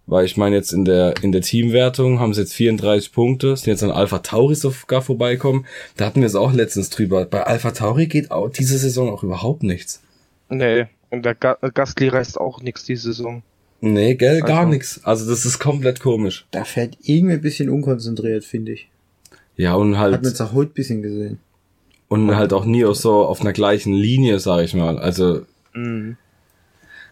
[0.06, 3.68] Weil ich meine, jetzt in der, in der Teamwertung haben sie jetzt 34 Punkte, sind
[3.68, 5.66] jetzt an Alpha Tauri sogar vorbeikommen.
[5.96, 7.25] Da hatten wir es auch letztens drüber.
[7.25, 10.02] Bei Alpha Tauri geht auch diese Saison auch überhaupt nichts.
[10.50, 13.44] Nee, und der Ga Gasly reißt auch nichts diese Saison.
[13.80, 15.02] Nee, gell, gar Also- nichts.
[15.04, 16.46] Also das ist komplett komisch.
[16.52, 18.90] Da fährt irgendwie ein bisschen unkonzentriert, finde ich.
[19.56, 21.40] Ja, und Hat man halt, jetzt auch heute ein bisschen gesehen.
[22.13, 25.00] Und halt auch nie auch so auf einer gleichen Linie, sag ich mal.
[25.00, 25.41] Also
[25.74, 26.17] Mhm.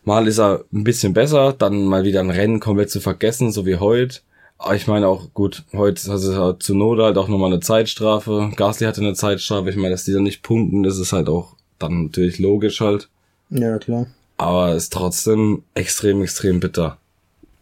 [0.03, 3.65] Mal ist er ein bisschen besser, dann mal wieder ein Rennen komplett zu vergessen, so
[3.65, 4.19] wie heute.
[4.57, 8.51] Aber ich meine auch, gut, heute hat es zu Not halt auch nochmal eine Zeitstrafe.
[8.55, 9.69] Gasly hatte eine Zeitstrafe.
[9.69, 13.09] Ich meine, dass die dann nicht punkten, das ist halt auch dann natürlich logisch halt.
[13.49, 14.07] Ja, klar.
[14.37, 16.97] Aber ist trotzdem extrem, extrem bitter.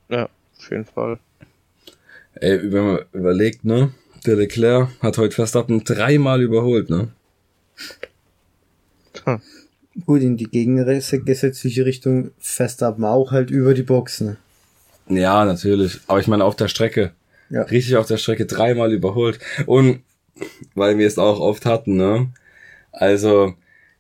[0.10, 0.25] Ja,
[0.58, 1.19] auf jeden Fall.
[2.36, 3.91] Ey, wenn man überlegt, ne?
[4.25, 7.10] Der Leclerc hat heute Verstappen dreimal überholt, ne?
[10.05, 14.38] Gut, in die gegengesetzliche Richtung Verstappen auch halt über die Box, ne?
[15.09, 16.00] Ja, natürlich.
[16.07, 17.12] Aber ich meine, auf der Strecke.
[17.50, 17.63] Ja.
[17.63, 19.39] Richtig auf der Strecke dreimal überholt.
[19.65, 20.01] Und
[20.75, 22.30] weil wir es auch oft hatten, ne?
[22.91, 23.54] Also,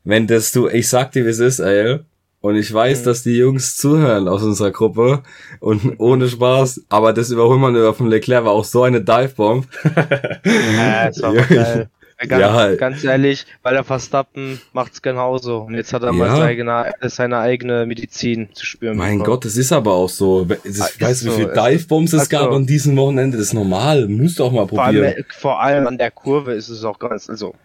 [0.03, 1.99] wenn das du, ich sag dir, wie es ist, ey.
[2.41, 5.23] Und ich weiß, dass die Jungs zuhören aus unserer Gruppe.
[5.59, 6.83] Und ohne Spaß.
[6.87, 9.67] Aber das Überholmanöver von Leclerc war auch so eine Divebomb.
[10.45, 11.43] Ja, das war Ja.
[11.43, 11.89] geil.
[12.27, 12.75] Ganz, Ja.
[12.75, 15.59] ganz ehrlich, weil der Verstappen macht's genauso.
[15.59, 16.35] Und jetzt hat er mal Ja.
[16.37, 18.97] seine, seine eigene Medizin zu spüren.
[18.97, 19.25] Mein bekommen.
[19.35, 20.43] Gott, das ist aber auch so.
[20.43, 21.35] Das, Ah, ist weißt du, wie so.
[21.37, 23.37] viele Es- Divebombs es also- gab an diesem Wochenende?
[23.37, 24.07] Das ist normal.
[24.09, 25.25] Musst du auch mal Vor allem, probieren.
[25.29, 27.55] vor allem an der Kurve ist es auch ganz, also,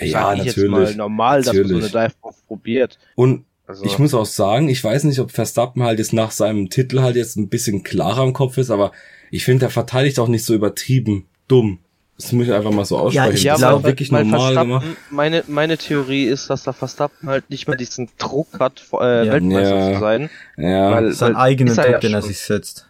[0.00, 0.96] Ja, sag ich jetzt mal natürlich.
[0.96, 2.12] normal, dass man so eine Natürlich.
[2.22, 2.98] Dive probiert.
[3.14, 6.70] Und Also, Ich muss auch sagen, ich weiß nicht, ob Verstappen halt jetzt nach seinem
[6.70, 8.90] Titel halt jetzt ein bisschen klarer im Kopf ist, aber
[9.30, 11.78] ich finde, der verteidigt auch nicht so übertrieben dumm.
[12.22, 13.34] Das muss ich einfach mal so aussprechen.
[13.34, 14.86] ich ja, das ist weil, auch wirklich weil normal Verstappen, gemacht.
[15.10, 19.32] meine, meine Theorie ist, dass der Verstappen halt nicht mehr diesen Druck hat, äh, Ja.
[19.32, 19.94] Weltmeister Ja.
[19.94, 20.30] zu sein.
[20.56, 22.86] Ja, weil- Sein er Druck, ja den er sich setzt.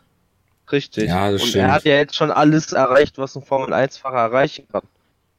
[0.72, 1.08] Richtig.
[1.08, 1.64] Ja, das Und stimmt.
[1.64, 4.82] er hat ja jetzt schon alles erreicht, was ein Formel-1-Fahrer erreichen kann.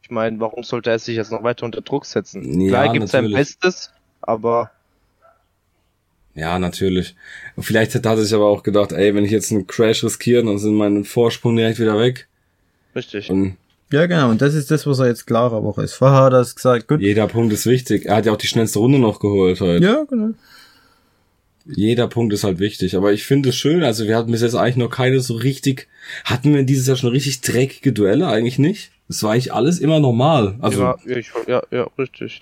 [0.03, 2.59] Ich meine, warum sollte er sich jetzt noch weiter unter Druck setzen?
[2.61, 3.37] Ja, Klar, er gibt sein natürlich.
[3.59, 4.71] Bestes, aber
[6.33, 7.15] ja, natürlich.
[7.57, 10.43] Und vielleicht hat er sich aber auch gedacht, ey, wenn ich jetzt einen Crash riskiere,
[10.45, 12.27] dann sind meine Vorsprung direkt wieder weg.
[12.95, 13.29] richtig.
[13.29, 13.57] Und
[13.91, 14.29] Ja, genau.
[14.29, 15.93] Und das ist das, was er jetzt klarer Woche ist.
[15.93, 17.01] Vorher hat er es gesagt, gut.
[17.01, 18.05] jeder Punkt ist wichtig.
[18.05, 19.83] Er hat ja auch die schnellste Runde noch geholt heute.
[19.83, 20.33] Ja, genau.
[21.65, 22.95] Jeder Punkt ist halt wichtig.
[22.95, 25.87] Aber ich finde es schön, also wir hatten bis jetzt eigentlich noch keine so richtig,
[26.23, 28.27] hatten wir dieses Jahr schon richtig dreckige Duelle?
[28.27, 28.91] Eigentlich nicht.
[29.07, 30.55] Das war eigentlich alles immer normal.
[30.59, 32.41] Also ja, ja, ich, ja, ja, richtig.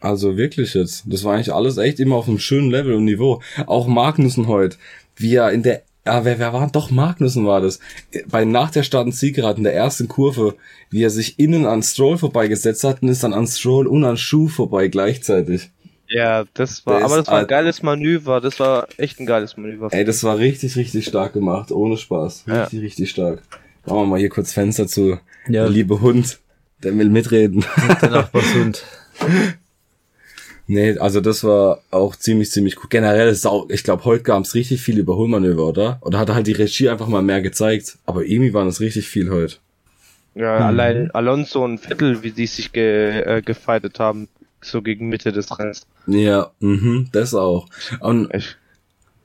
[0.00, 1.04] Also wirklich jetzt.
[1.06, 3.42] Das war eigentlich alles echt immer auf einem schönen Level und Niveau.
[3.66, 4.76] Auch Magnussen heute,
[5.16, 7.80] wie er in der, ja, wer, wer war, doch Magnussen war das.
[8.26, 10.54] Bei nach der Start- und Zielgerade in der ersten Kurve,
[10.90, 14.16] wie er sich innen an Stroll vorbeigesetzt hat und ist dann an Stroll und an
[14.16, 15.70] Schuh vorbei gleichzeitig.
[16.08, 18.40] Ja, das war, Der aber das war ein geiles Manöver.
[18.40, 19.88] Das war echt ein geiles Manöver.
[19.90, 21.72] Ey, das war richtig, richtig stark gemacht.
[21.72, 22.44] Ohne Spaß.
[22.46, 22.62] Ja.
[22.64, 23.42] Richtig, richtig stark.
[23.86, 25.18] Machen wir mal hier kurz Fenster zu.
[25.48, 25.62] Ja.
[25.62, 26.38] Der liebe Hund,
[26.82, 27.64] der will mitreden.
[28.02, 28.84] Der Nachbarshund.
[30.66, 32.88] Nee, also das war auch ziemlich, ziemlich cool.
[32.88, 35.98] Generell ist auch, ich glaube, heute gab es richtig viel Überholmanöver, oder?
[36.00, 37.98] Oder hat halt die Regie einfach mal mehr gezeigt.
[38.06, 39.56] Aber irgendwie waren es richtig viel heute.
[40.34, 40.62] Ja, Mhm.
[40.64, 44.28] allein Alonso und Vettel, wie die sich ge, äh, gefightet haben,
[44.62, 45.86] so gegen Mitte des Rennens.
[46.06, 47.66] Ja, mhm, das auch.
[48.00, 48.56] Und Echt.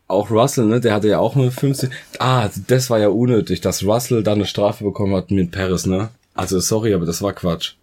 [0.08, 1.90] auch Russell, ne, der hatte ja auch eine 15.
[2.20, 6.10] Ah, das war ja unnötig, dass Russell dann eine Strafe bekommen hat mit Paris, ne?
[6.36, 7.74] Also sorry, aber das war Quatsch.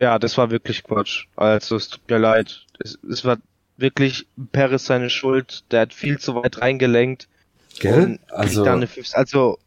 [0.00, 1.26] Ja, das war wirklich Quatsch.
[1.36, 2.63] Also es tut mir leid.
[2.78, 3.38] Es, es war
[3.76, 5.64] wirklich Paris seine Schuld.
[5.70, 7.28] Der hat viel zu weit reingelenkt.
[7.80, 8.18] Gell?
[8.28, 9.58] Also- kriegt da eine 15 also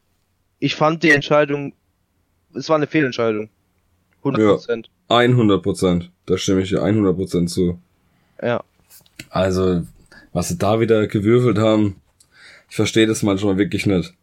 [0.60, 1.74] ich fand die Entscheidung,
[2.54, 3.50] es war eine Fehlentscheidung.
[4.24, 4.86] 100%.
[5.10, 6.12] 100 Prozent.
[6.26, 7.80] Da stimme ich dir 100 Prozent zu.
[8.42, 8.64] Ja.
[9.30, 9.84] Also,
[10.34, 12.02] was sie da wieder gewürfelt haben,
[12.70, 14.14] ich verstehe das manchmal wirklich nicht.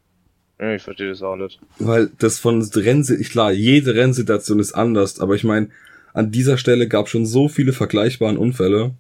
[0.61, 0.75] ja.
[0.75, 1.59] Ich verstehe das auch nicht.
[1.79, 5.71] Weil das von Rennsituation, klar, jede Rennsituation ist anders, aber ich meine,
[6.15, 8.93] an dieser Stelle gab schon so viele vergleichbaren Unfälle.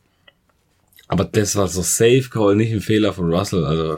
[1.08, 3.64] Aber das war so Safe Call, nicht ein Fehler von Russell.
[3.64, 3.96] Also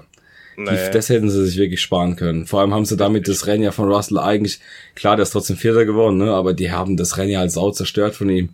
[0.57, 0.91] die, Nee.
[0.91, 2.47] das hätten sie sich wirklich sparen können.
[2.47, 4.61] Vor allem haben sie damit das Rennen ja von Russell eigentlich,
[4.95, 6.33] klar, der ist trotzdem Vierter geworden, ne?
[6.33, 8.51] aber die haben das Rennen ja als Sau zerstört von ihm.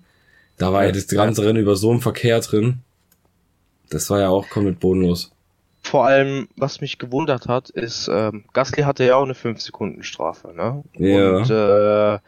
[0.59, 2.79] Da war ja, das ganze Rennen über so einen Verkehr drin.
[3.90, 5.31] Das war ja auch komplett bodenlos.
[5.83, 10.85] Vor allem, was mich gewundert hat, ist, ähm, Gasly hatte ja auch eine 5-Sekunden-Strafe, ne?
[10.98, 11.37] Ja.
[11.37, 12.18] Und äh,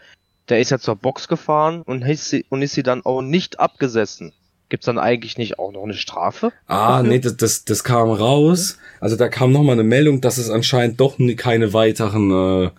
[0.48, 3.60] der ist ja zur Box gefahren und ist, sie, und ist sie dann auch nicht
[3.60, 4.32] abgesessen.
[4.68, 6.52] Gibt's dann eigentlich nicht auch noch eine Strafe?
[6.66, 8.78] Ah, nee, das, das, das kam raus.
[9.00, 12.70] Also da kam nochmal eine Meldung, dass es anscheinend doch keine weiteren,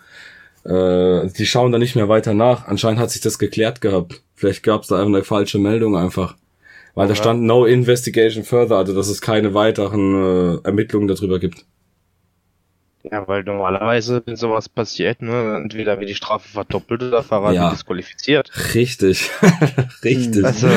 [0.65, 2.67] äh, äh, die schauen da nicht mehr weiter nach.
[2.67, 4.21] Anscheinend hat sich das geklärt gehabt.
[4.35, 6.35] Vielleicht gab es da einfach eine falsche Meldung einfach.
[6.95, 7.19] Weil da Ja.
[7.21, 11.65] stand no investigation further, also dass es keine weiteren äh, Ermittlungen darüber gibt.
[13.11, 17.53] Ja, weil normalerweise, wenn sowas passiert, ne, entweder wird die Strafe verdoppelt oder der Fahrer
[17.53, 17.63] Ja.
[17.63, 18.51] wird disqualifiziert.
[18.73, 19.29] Richtig.
[20.03, 20.43] Richtig.
[20.43, 20.67] Also,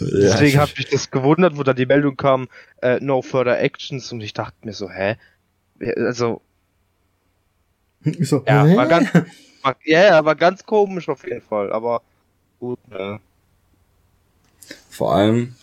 [0.00, 2.48] deswegen habe ich das gewundert, wo da die Meldung kam,
[2.82, 5.16] äh, no further actions und ich dachte mir so, hä?
[5.96, 6.42] Also,
[8.20, 8.76] So, ja, hä?
[8.76, 9.08] war ganz,
[9.62, 12.02] war, ja, ja, war ganz komisch auf jeden Fall, aber
[12.60, 13.20] gut, ne.
[14.90, 15.54] Vor allem,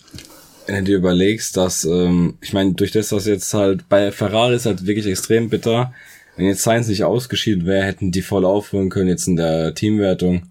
[0.75, 4.55] wenn du dir überlegst, dass, ähm, ich meine, durch das, was jetzt halt bei Ferrari
[4.55, 5.93] ist halt wirklich extrem bitter.
[6.37, 10.43] Wenn jetzt Sainz nicht ausgeschieden wäre, hätten die voll aufholen können jetzt in der Teamwertung.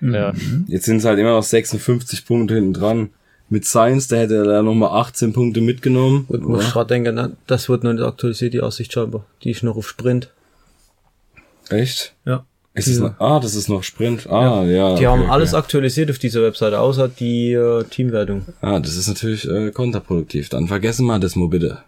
[0.00, 0.32] Ja.
[0.68, 3.10] Jetzt sind es halt immer noch 56 Punkte hinten dran.
[3.50, 6.24] Mit Sainz, der hätte er da nochmal 18 Punkte mitgenommen.
[6.28, 6.70] Und muss Ja.
[6.70, 9.24] gerade denken, das wird noch nicht aktualisiert, die Aussicht scheinbar.
[9.42, 10.30] Die ist noch auf Sprint.
[11.70, 12.14] Echt?
[12.24, 12.44] Ja.
[12.78, 14.28] Ist es noch, ah, das ist noch Sprint.
[14.28, 14.90] Ah, ja.
[14.90, 15.30] Die okay, haben okay.
[15.30, 18.44] alles aktualisiert auf dieser Webseite, außer die äh, Teamwertung.
[18.60, 20.48] Ah, das ist natürlich äh, kontraproduktiv.
[20.48, 21.78] Dann vergessen wir das mal bitte.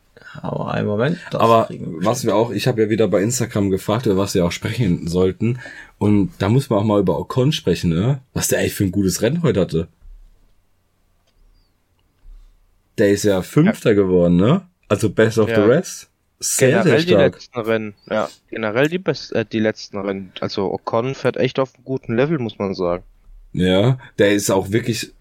[0.43, 1.19] Aber einen Moment.
[1.31, 4.45] das Aber was wir auch, ich habe ja wieder bei Instagram gefragt, über was wir
[4.45, 5.59] auch sprechen sollten.
[5.99, 8.21] Und da muss man auch mal über Ocon sprechen, ne?
[8.33, 9.89] Was der eigentlich für ein gutes Rennen heute hatte.
[12.99, 14.63] Der ist ja Fünfter geworden, ne?
[14.89, 15.57] Also Best of Ja.
[15.57, 16.10] the Rest.
[16.43, 17.35] Sehr, sehr Generell die stark.
[17.35, 20.33] letzten Rennen, ja, generell die best, äh, die letzten Rennen.
[20.41, 23.05] Also Ocon fährt echt auf einem guten Level, muss man sagen.
[23.53, 25.13] Ja, der ist auch wirklich,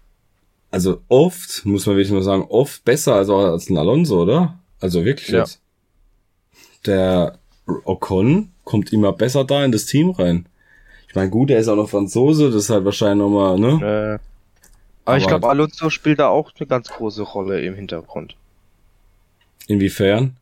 [0.70, 4.58] also oft, muss man wirklich mal sagen, oft besser als, als ein Alonso, oder?
[4.80, 5.40] Also wirklich Ja.
[5.40, 5.60] jetzt.
[6.86, 7.38] Der
[7.84, 10.46] Ocon kommt immer besser da in das Team rein.
[11.06, 14.18] Ich meine, gut, er ist auch noch Franzose, das ist halt wahrscheinlich nochmal, ne?
[14.22, 14.26] Äh,
[15.04, 18.36] aber, ich glaube, Alonso spielt da auch eine ganz große Rolle im Hintergrund.
[19.66, 20.36] Inwiefern?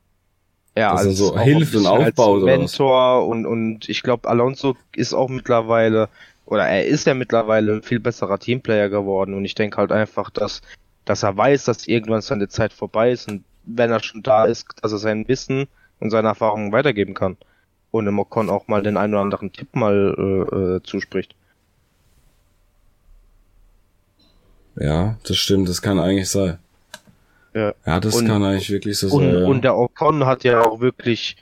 [0.79, 2.45] Ja, er so hilft und aufbaut als?
[2.45, 6.09] Mentor und und ich glaube, Alonso ist auch mittlerweile
[6.47, 10.31] oder er ist ja mittlerweile ein viel besserer Teamplayer geworden und ich denke halt einfach,
[10.31, 10.62] dass
[11.05, 14.69] dass er weiß, dass irgendwann seine Zeit vorbei ist und wenn er schon da ist,
[14.81, 15.67] dass er sein Wissen
[15.99, 17.37] und seine Erfahrungen weitergeben kann
[17.91, 21.35] und im Ocon auch mal den einen oder anderen Tipp mal äh, äh, zuspricht.
[24.77, 26.59] Ja, das stimmt, das kann eigentlich sein.
[27.59, 27.75] Ja.
[27.87, 29.38] Ja, das Und- kann eigentlich wirklich so Und, sein.
[29.40, 29.47] Ja.
[29.47, 31.37] und der Ocon hat ja auch wirklich,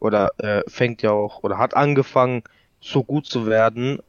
[0.00, 2.42] oder äh, fängt ja auch, oder hat angefangen,
[2.80, 4.00] so gut zu werden,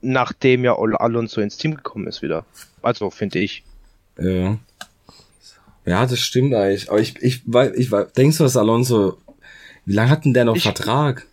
[0.00, 2.44] nachdem ja Al- Alonso ins Team gekommen ist wieder.
[2.82, 3.62] Also, finde ich.
[4.18, 4.58] Ja.
[5.84, 6.90] Ja, das stimmt eigentlich.
[6.90, 9.18] Aber ich, ich, weil, ich, weil, denkst du, dass Alonso,
[9.84, 11.26] wie lange hat denn der noch Ich- Vertrag?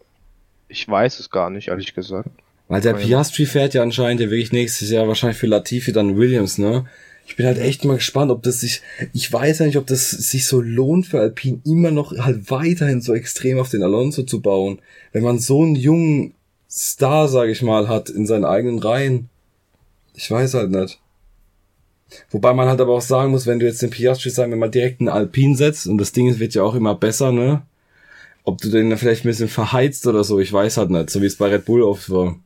[0.68, 2.30] Ich weiß es gar nicht, ehrlich gesagt.
[2.68, 2.94] Weil der.
[2.94, 6.86] Piastri fährt ja anscheinend ja wirklich nächstes Jahr wahrscheinlich für Latifi dann Williams, ne?
[7.26, 8.82] Ich bin halt echt mal gespannt, ob das sich,
[9.14, 13.02] ich weiß ja nicht, ob das sich so lohnt für Alpine immer noch halt weiterhin
[13.02, 14.80] so extrem auf den Alonso zu bauen.
[15.14, 16.34] Wenn man so einen jungen
[16.70, 19.30] Star, sag ich mal, hat in seinen eigenen Reihen.
[20.16, 21.00] Ich weiß halt nicht.
[22.30, 24.70] Wobei man halt aber auch sagen muss, wenn du jetzt den Piastri, sagen wir mal,
[24.70, 27.64] direkt einen Alpine setzt, und das Ding wird ja auch immer besser, ne?
[28.44, 31.28] Ob du den vielleicht ein bisschen verheizt oder so, ich weiß halt nicht, so wie
[31.28, 32.38] es bei Red Bull oft war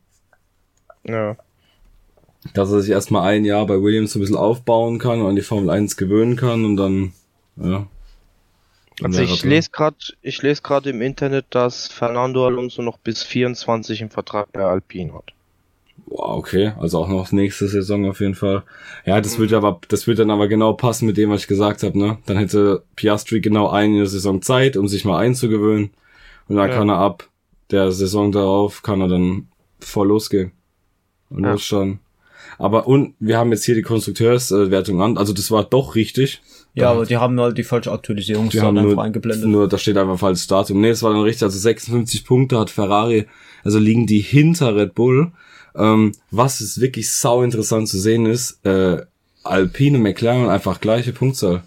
[1.04, 1.36] Ja.
[2.54, 5.36] Dass er sich erstmal ein Jahr bei Williams so ein bisschen aufbauen kann und an
[5.36, 7.12] die Formel 1 gewöhnen kann und dann,
[7.56, 7.86] ja.
[9.02, 14.00] Also ich lese gerade, ich lese gerade im Internet, dass Fernando Alonso noch bis 24
[14.00, 15.32] im Vertrag bei Alpine hat.
[16.06, 18.62] Wow, okay, also auch noch nächste Saison auf jeden Fall.
[19.04, 21.82] Ja, das wird aber, das wird dann aber genau passen mit dem, was ich gesagt
[21.82, 22.18] habe, ne?
[22.26, 25.90] Dann hätte Piastri genau eine Saison Zeit, um sich mal einzugewöhnen.
[26.48, 26.74] Und dann Ja.
[26.74, 27.28] kann er ab
[27.70, 29.48] der Saison darauf, kann er dann
[29.80, 30.52] voll losgehen.
[31.30, 31.52] Und Ja.
[31.52, 32.00] losstarten.
[32.58, 36.40] Aber und wir haben jetzt hier die Konstrukteurswertung an, also das war doch richtig.
[36.74, 39.48] Ja, aber die haben halt die falsche Aktualisierung Die haben nur, eingeblendet.
[39.48, 40.80] nur, da steht einfach falsches Datum.
[40.80, 43.26] Nee, es war dann richtig, also 56 Punkte hat Ferrari,
[43.64, 45.32] also liegen die hinter Red Bull.
[45.76, 49.02] Ähm, was ist wirklich sau interessant zu sehen ist, äh,
[49.44, 51.62] Alpine und McLaren einfach gleiche Punktzahl.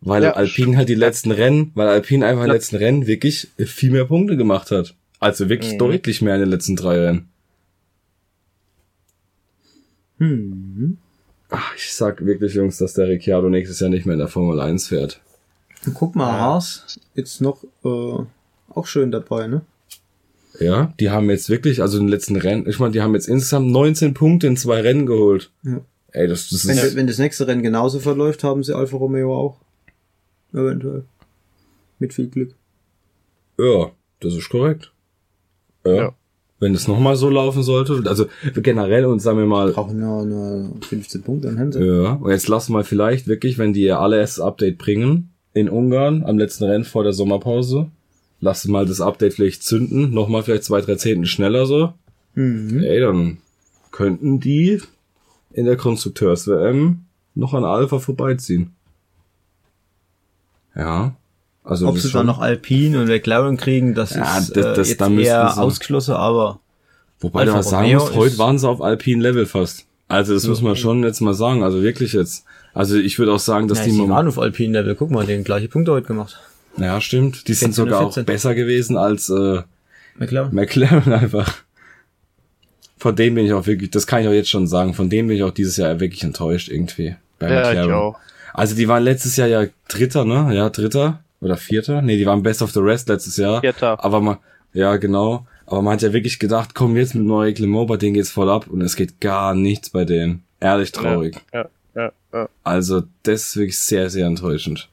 [0.00, 3.90] Weil Ja, Alpine halt die letzten Rennen, weil Alpine einfach die letzten Rennen wirklich viel
[3.90, 4.94] mehr Punkte gemacht hat.
[5.18, 5.78] Also wirklich Mhm.
[5.78, 7.28] deutlich mehr in den letzten drei Rennen.
[10.18, 10.98] Hm.
[11.50, 14.60] Ach, ich sag wirklich, Jungs, dass der Ricciardo nächstes Jahr nicht mehr in der Formel
[14.60, 15.20] 1 fährt.
[15.94, 18.24] Guck mal, Haas jetzt noch äh,
[18.74, 19.62] auch schön dabei, ne?
[20.58, 23.28] Ja, die haben jetzt wirklich, also in den letzten Rennen, ich meine, die haben jetzt
[23.28, 25.50] insgesamt 19 Punkte in zwei Rennen geholt.
[25.62, 25.80] Ja.
[26.12, 29.36] Ey, das, das Wenn, ist, wenn das nächste Rennen genauso verläuft, haben sie Alfa Romeo
[29.36, 29.58] auch.
[30.52, 31.04] Eventuell.
[31.98, 32.54] Mit viel Glück.
[33.58, 34.92] ja, das ist korrekt.
[35.84, 35.94] Ja.
[35.94, 36.14] Ja.
[36.58, 40.70] Wenn es nochmal so laufen sollte, also generell und sagen wir mal, Brauchen nur, nur
[40.80, 41.84] 15 Punkte an Hanse.
[41.84, 46.22] ja, und jetzt lassen wir vielleicht wirklich, wenn die ihr allererstes Update bringen, in Ungarn,
[46.24, 47.88] am letzten Rennen vor der Sommerpause,
[48.40, 51.92] lassen mal das Update vielleicht zünden, nochmal vielleicht zwei, drei Zehnten schneller so,
[52.34, 52.82] Mhm.
[52.82, 53.38] ey, dann
[53.90, 54.80] könnten die
[55.52, 57.00] in der Konstrukteurs-WM
[57.34, 58.72] noch an Alpha vorbeiziehen.
[60.74, 61.14] Ja.
[61.66, 64.74] Also Ob sie dann schon- noch Alpine und McLaren kriegen, das Ja, ist das- äh,
[64.76, 66.60] das- jetzt da müssten eher sie- ausgeschlossen, aber
[67.20, 69.84] Wobei du mal sagen musst, heute waren sie auf Alpine Level fast.
[70.08, 71.64] Also das muss man schon jetzt mal sagen.
[71.64, 72.44] Also wirklich jetzt.
[72.72, 74.94] Also ich würde auch sagen, dass ja, die die Mom- waren auf Alpine Level.
[74.94, 76.38] Guck mal, den gleiche Punkte heute gemacht.
[76.76, 77.48] Ja, stimmt.
[77.48, 78.24] Die sind 14 sogar auch 14.
[78.26, 79.62] besser gewesen als äh,
[80.18, 80.54] McLaren.
[80.54, 81.52] McLaren einfach.
[82.98, 85.28] Von denen bin ich auch wirklich, das kann ich auch jetzt schon sagen, von denen
[85.28, 87.16] bin ich auch dieses Jahr wirklich enttäuscht irgendwie.
[87.38, 87.92] Bei Ja, ich McLaren.
[87.92, 88.18] auch.
[88.54, 90.54] Also die waren letztes Jahr ja Dritter, ne?
[90.54, 92.02] Ja, Dritter oder Vierter?
[92.02, 93.60] Nee, die waren Best of the Rest letztes Jahr.
[93.60, 94.02] Vierter.
[94.04, 94.38] Aber man,
[94.72, 95.46] ja genau.
[95.66, 98.50] Aber man hat ja wirklich gedacht, komm jetzt mit neue Clement, bei denen geht's voll
[98.50, 100.44] ab und es geht gar nichts bei denen.
[100.60, 101.36] Ehrlich traurig.
[101.52, 102.48] Ja, ja, ja.
[102.62, 104.88] Also das ist wirklich sehr, sehr enttäuschend.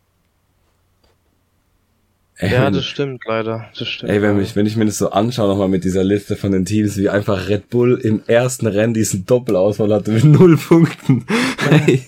[2.35, 3.69] Ey, Ja, wenn, das stimmt leider.
[3.77, 4.11] Das stimmt.
[4.11, 6.65] ey wenn, mich, wenn ich mir das so anschaue nochmal mit dieser Liste von den
[6.65, 11.25] Teams, wie einfach Red Bull im ersten Rennen diesen Doppelausfall hatte mit null Punkten.
[11.69, 12.01] Ey,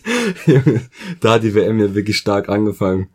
[0.48, 0.82] Junge,
[1.22, 3.08] da hat die WM ja wirklich stark angefangen.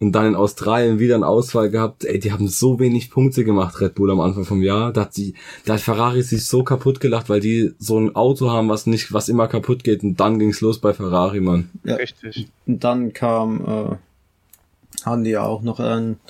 [0.00, 2.04] Und dann in Australien wieder einen Ausfall gehabt.
[2.04, 4.92] Ey, die haben so wenig Punkte gemacht, Red Bull am Anfang vom Jahr.
[4.92, 5.34] Da hat, die,
[5.64, 9.12] da hat Ferrari sich so kaputt gelacht, weil die so ein Auto haben, was nicht,
[9.12, 10.04] was immer kaputt geht.
[10.04, 11.70] Und dann ging's los bei Ferrari, Mann.
[11.82, 11.96] Ja.
[11.96, 12.46] Richtig.
[12.66, 16.20] Und dann kam, äh, haben die ja auch noch ein,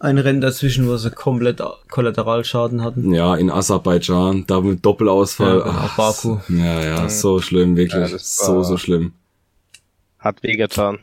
[0.00, 3.10] ein Rennen dazwischen, wo sie komplett Kollateralschaden hatten.
[3.14, 5.60] Ja, in Aserbaidschan, da mit Doppelausfall.
[5.60, 6.40] Ja, Ach, Baku.
[6.50, 8.10] Ja, ja, so schlimm, wirklich.
[8.10, 9.12] Ja, so, so schlimm.
[10.18, 10.98] Hat wehgetan.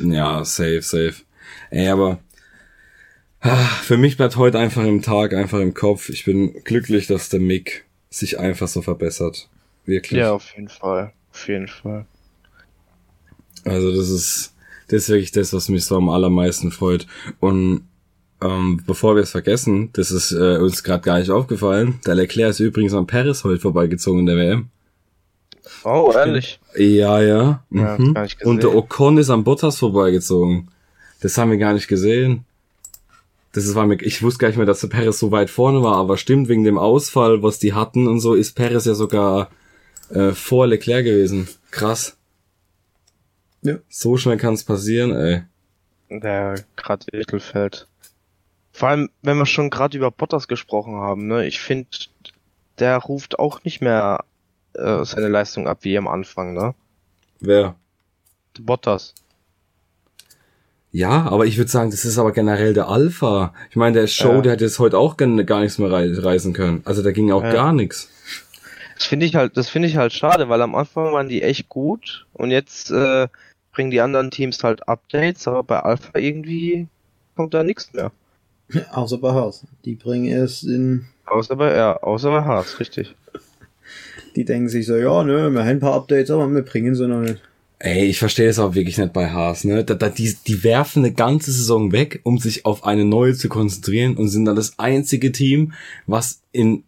[0.00, 1.14] Ja, safe, safe.
[1.70, 2.18] Ey, aber
[3.40, 6.08] ah, für mich bleibt heute einfach im Tag, einfach im Kopf.
[6.08, 9.48] Ich bin glücklich, dass der Mick sich einfach so verbessert.
[9.86, 10.20] Wirklich.
[10.20, 11.12] Ja, auf jeden Fall.
[11.32, 12.06] Auf jeden Fall.
[13.64, 14.54] Also das ist,
[14.88, 17.06] das ist wirklich das, was mich so am allermeisten freut.
[17.38, 17.86] Und
[18.42, 22.00] ähm, bevor wir es vergessen, das ist äh, uns gerade gar nicht aufgefallen.
[22.06, 24.68] Der Leclerc ist übrigens am Paris heute vorbeigezogen in der WM.
[25.84, 26.58] Oh, ehrlich.
[26.76, 27.64] Ja, ja.
[27.70, 28.14] Ja, Mhm.
[28.14, 28.38] gesehen.
[28.44, 30.68] Und der Ocon ist am Bottas vorbeigezogen.
[31.20, 32.44] Das haben wir gar nicht gesehen.
[33.52, 35.82] Das ist, war mir, ich wusste gar nicht mehr, dass der Perez so weit vorne
[35.82, 39.50] war, aber stimmt, wegen dem Ausfall, was die hatten und so, ist Perez ja sogar
[40.10, 41.48] äh, vor Leclerc gewesen.
[41.70, 42.16] Krass.
[43.62, 43.78] Ja.
[43.88, 45.42] So schnell kann es passieren, ey.
[46.08, 47.86] Der gerade Mittelfeld.
[48.72, 51.88] Vor allem, wenn wir schon gerade über Bottas gesprochen haben, ne, ich finde,
[52.78, 54.24] der ruft auch nicht mehr
[54.74, 56.74] äh, seine Leistung ab wie am Anfang, ne?
[57.40, 57.74] Wer?
[58.58, 59.14] Bottas.
[60.92, 63.54] Ja, aber ich würde sagen, das ist aber generell der Alpha.
[63.70, 64.40] Ich meine, der Show, Ja.
[64.40, 66.82] der hat jetzt heute auch gar, gar nichts mehr rei reisen können.
[66.84, 67.52] Also da ging auch Ja.
[67.52, 68.08] gar nichts.
[68.96, 71.68] Das finde ich halt, das finde ich halt schade, weil am Anfang waren die echt
[71.68, 73.28] gut und jetzt äh,
[73.72, 76.88] bringen die anderen Teams halt Updates, aber bei Alpha irgendwie
[77.36, 78.10] kommt da nichts mehr.
[78.92, 79.64] Außer bei Haas.
[79.84, 83.14] Die bringen erst in, Außer bei, ja, außer bei Haas, richtig.
[84.36, 87.06] die denken sich so, ja, ne, wir haben ein paar Updates, aber wir bringen sie
[87.06, 87.40] noch nicht.
[87.82, 89.82] Ey, ich verstehe das auch wirklich nicht bei Haas, ne?
[89.84, 93.48] Da, da, die, die werfen eine ganze Saison weg, um sich auf eine neue zu
[93.48, 95.72] konzentrieren und sind dann das einzige Team,
[96.06, 96.84] was in,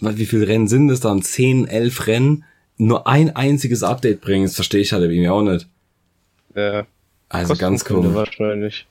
[0.00, 1.20] was- wie viele Rennen sind es dann?
[1.20, 2.44] 10, 11 Rennen,
[2.78, 4.44] nur ein einziges Update bringen.
[4.46, 5.68] Das verstehe ich halt irgendwie auch nicht.
[6.54, 6.84] Äh,
[7.28, 8.16] Also ganz Kostengründe komisch.
[8.40, 8.86] wahrscheinlich.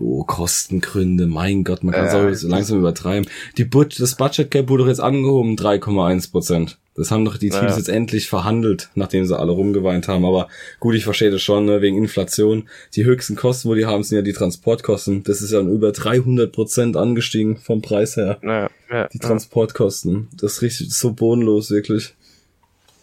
[0.00, 3.28] Oh, Kostengründe, mein Gott, man kann es Ja, auch so langsam übertreiben.
[3.58, 6.78] Die Bud das Budget Cap wurde doch jetzt angehoben, 3,1 Prozent.
[6.98, 7.76] Das haben doch die Teams Ja.
[7.76, 10.24] jetzt endlich verhandelt, nachdem sie alle rumgeweint haben.
[10.24, 10.48] Aber
[10.80, 12.68] gut, ich verstehe das schon, ne, wegen Inflation.
[12.94, 15.22] Die höchsten Kosten, wo die haben, sind ja die Transportkosten.
[15.22, 18.38] Das ist ja um über 300 Prozent angestiegen vom Preis her.
[18.42, 20.28] Naja, ja, Die Transportkosten.
[20.36, 22.14] Das ist richtig so bodenlos, wirklich.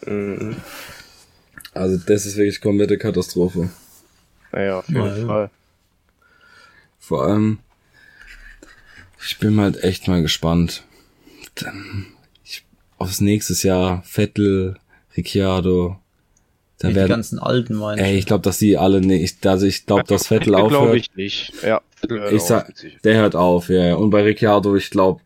[0.05, 0.57] Mhm.
[1.73, 3.69] Also das ist wirklich komplette Katastrophe.
[4.51, 5.25] naja, auf jeden Ja, ja.
[5.25, 5.49] Fall.
[6.99, 7.59] Vor allem,
[9.25, 10.83] ich bin halt echt mal gespannt.
[11.41, 11.65] Ich,
[12.97, 14.75] aufs nächstes Jahr Vettel,
[15.17, 15.97] Ricciardo,
[16.79, 17.99] da die werden, ganzen alten meinen.
[17.99, 20.95] ey, ich glaube, dass die alle nicht, also ich glaube, dass Vettel Glaube aufhört.
[20.97, 21.53] ich nicht.
[21.63, 21.81] Ja,
[22.31, 23.85] Ich sag, der hört auf, ja.
[23.87, 23.95] ja.
[23.95, 25.21] Und bei Ricciardo, ich glaube,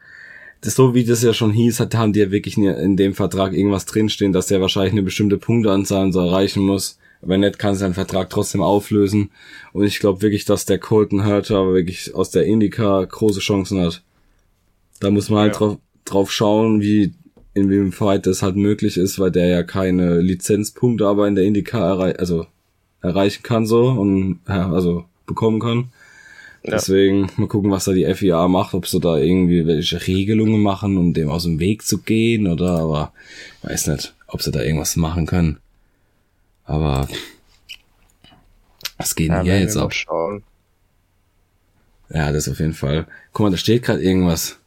[0.61, 3.53] das so wie das ja schon hieß, hat, haben die ja wirklich in- dem Vertrag
[3.53, 6.97] irgendwas drinstehen, dass der wahrscheinlich eine bestimmte Punkteanzahl so erreichen muss.
[7.21, 9.31] Wenn nicht, kann sein Vertrag trotzdem auflösen.
[9.73, 14.03] Und ich glaube wirklich, dass der Colton Herter wirklich aus der Indica große Chancen hat.
[14.99, 15.57] Da muss man halt Ja.
[15.59, 17.13] drauf, drauf schauen, wie
[17.59, 22.15] inwieweit das halt möglich ist, weil der ja keine Lizenzpunkte aber in der Indica errei
[22.15, 22.47] also
[23.01, 25.91] erreichen kann so und ja, also bekommen kann.
[26.63, 26.71] Ja.
[26.71, 30.97] Deswegen mal gucken, was da die FIA macht, ob sie da irgendwie welche Regelungen machen,
[30.97, 33.13] um dem aus dem Weg zu gehen oder aber
[33.61, 35.59] weiß nicht, ob sie da irgendwas machen können.
[36.65, 37.07] Aber
[38.97, 39.93] was geht denn hier werden jetzt ab?
[39.93, 40.43] Schauen.
[42.09, 43.07] Ja, das auf jeden Fall.
[43.31, 44.59] Guck mal, da steht gerade irgendwas.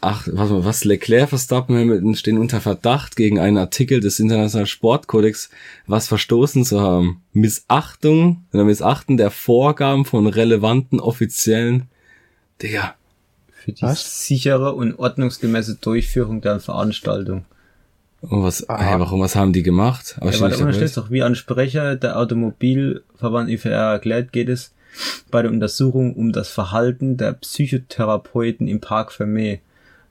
[0.00, 0.84] Ach, warte mal, was?
[0.84, 5.50] Leclerc, Verstappen, Hamilton stehen unter Verdacht gegen einen Artikel des Internationalen Sportkodex,
[5.86, 7.22] was verstoßen zu haben.
[7.32, 11.88] Missachtung oder Missachten der Vorgaben von relevanten offiziellen.
[12.60, 12.94] Digga.
[13.52, 14.26] Für die Was?
[14.26, 17.44] sichere und ordnungsgemäße Durchführung der Veranstaltung.
[18.20, 18.94] Und was, Aha.
[18.94, 20.16] ey, warum, was haben die gemacht?
[20.20, 24.72] Aber Ja, steht doch, wie ein Sprecher der Automobilverband IVR erklärt, geht es
[25.30, 29.58] bei der Untersuchung um das Verhalten der Psychotherapeuten im Park Vermeer.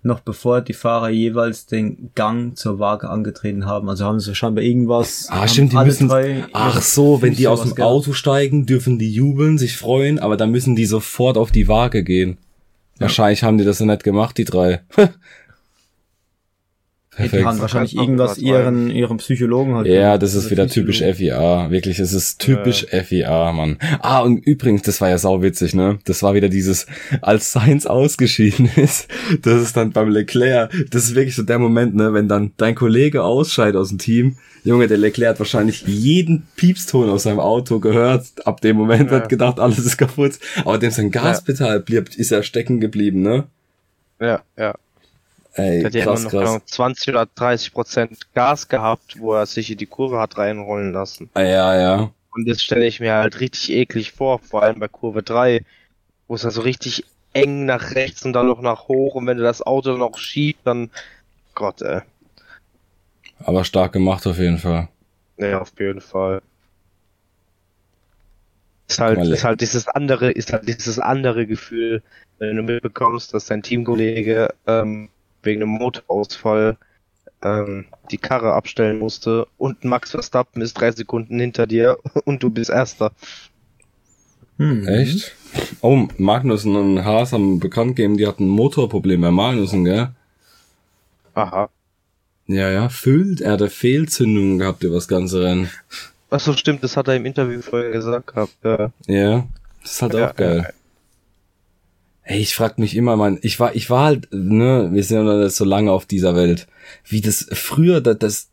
[0.04, 3.88] Noch bevor die Fahrer jeweils den Gang zur Waage angetreten haben.
[3.88, 5.28] Also haben sie scheinbar irgendwas.
[5.30, 7.92] Ah, stimmt, die müssen, drei ach so, wenn die aus dem gehabt.
[7.92, 12.04] Auto steigen, dürfen die jubeln, sich freuen, aber dann müssen die sofort auf die Waage
[12.04, 12.38] gehen.
[12.98, 14.82] Wahrscheinlich haben die das ja nicht gemacht, die drei.
[17.18, 19.86] Ja, die haben wahrscheinlich irgendwas ihren, ihren Psychologen halt.
[19.88, 21.00] Ja, das ist wieder typisch.
[21.02, 21.70] FIA.
[21.70, 23.78] Wirklich, es ist typisch FIA, Mann.
[24.00, 26.00] Ah, und übrigens, das war ja sauwitzig, ne?
[26.06, 26.88] Das war wieder dieses,
[27.22, 29.10] als Sainz ausgeschieden ist,
[29.42, 32.14] das ist dann beim Leclerc, das ist wirklich so der Moment, ne?
[32.14, 37.10] Wenn dann dein Kollege ausscheidet aus dem Team, Junge, der Leclerc hat wahrscheinlich jeden Piepston
[37.10, 38.28] aus seinem Auto gehört.
[38.46, 39.12] Ab dem Moment Ja.
[39.18, 40.34] wird gedacht, alles ist kaputt.
[40.64, 43.46] Aber dem sein Gaspedal blieb, ist er stecken geblieben, ne?
[44.20, 44.76] Ja, ja.
[45.54, 46.40] Ey, Der hat ja immer krass, noch krass.
[46.40, 50.94] genau 20 oder 30 Prozent Gas gehabt, wo er sich in die Kurve hat reinrollen
[50.94, 51.30] lassen.
[51.34, 52.12] Ah, ja, ja.
[52.34, 55.66] Und das stelle ich mir halt richtig eklig vor, vor allem bei Kurve 3,
[56.28, 59.38] wo es da so richtig eng nach rechts und dann noch nach hoch und wenn
[59.38, 60.90] du das Auto noch schiebt, dann
[61.56, 62.02] Gott, ey.
[63.40, 64.88] Aber stark gemacht auf jeden Fall.
[65.38, 66.42] Ja, auf jeden Fall.
[68.88, 72.04] Ist halt, ist halt dieses andere, ist halt dieses andere Gefühl,
[72.40, 75.10] wenn du mitbekommst, dass dein Teamkollege ähm,
[75.44, 76.78] wegen einem Motorausfall
[77.44, 82.50] ähm, die Karre abstellen musste und Max Verstappen ist drei Sekunden hinter dir und du
[82.50, 83.12] bist Erster.
[84.58, 84.88] Hm.
[84.88, 85.36] Echt?
[85.82, 90.10] Oh, Magnussen und Haas haben bekannt gegeben, die hatten ein Motorproblem bei Magnussen, gell?
[91.34, 91.70] Aha.
[92.48, 93.42] Ja, ja, füllt.
[93.42, 95.70] Er hatte Fehlzündungen gehabt über das ganze Rennen.
[96.30, 98.56] Ach so, stimmt, das hat er im Interview vorher gesagt gehabt.
[98.64, 98.92] Ja.
[99.08, 99.48] Ja,
[99.82, 100.74] das ist halt Ja, auch geil.
[102.24, 105.24] Ey, ich frag mich immer, man, ich war, ich war halt, ne, wir sind ja
[105.24, 106.68] noch nicht so lange auf dieser Welt.
[107.04, 108.51] Wie das früher, das, das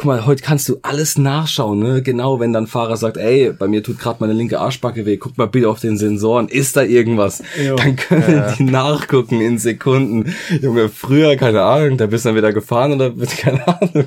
[0.00, 2.00] guck mal, heute kannst du alles nachschauen, ne?
[2.00, 5.36] Genau, wenn dann Fahrer sagt, ey, bei mir tut gerade meine linke Arschbacke weh, guck
[5.36, 7.42] mal bitte auf den Sensoren, ist da irgendwas?
[7.62, 7.74] Ja.
[7.76, 10.34] Dann können die nachgucken in Sekunden.
[10.62, 14.06] Junge, früher, keine Ahnung, da bist du dann wieder gefahren oder keine Ahnung.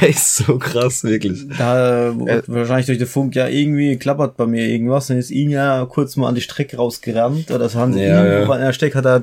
[0.00, 1.46] Ey, so krass, wirklich.
[1.56, 5.06] Da äh, wahrscheinlich durch den Funk ja irgendwie klappert bei mir irgendwas.
[5.06, 7.52] Dann ist ihn ja kurz mal an die Strecke rausgerannt.
[7.52, 8.58] Oder so haben sie Ja, irgendwo ja.
[8.58, 9.22] an der Strecke hat er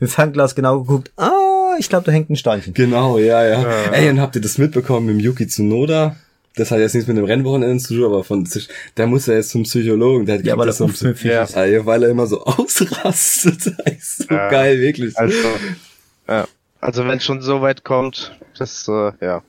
[0.00, 1.10] mit Fernglas genau geguckt.
[1.18, 2.74] Ah, ich glaube, da hängt ein Steinchen.
[2.74, 3.62] Genau, ja, ja.
[3.92, 6.16] Ey, und habt ihr das mitbekommen mit dem Yuki Tsunoda?
[6.56, 9.34] Das hat jetzt nichts mit dem Rennwochenende zu tun, aber von sich, der muss ja
[9.34, 10.26] jetzt zum Psychologen.
[10.26, 11.44] Der hat Ja, weil das er mit Fisch Ja.
[11.64, 13.74] ja, weil er immer so ausrastet.
[13.84, 14.48] Das ist so Ja.
[14.50, 15.16] geil, wirklich.
[15.16, 15.36] Also,
[16.28, 16.46] ja.
[16.80, 19.42] Also wenn es schon so weit kommt, das, äh, ja.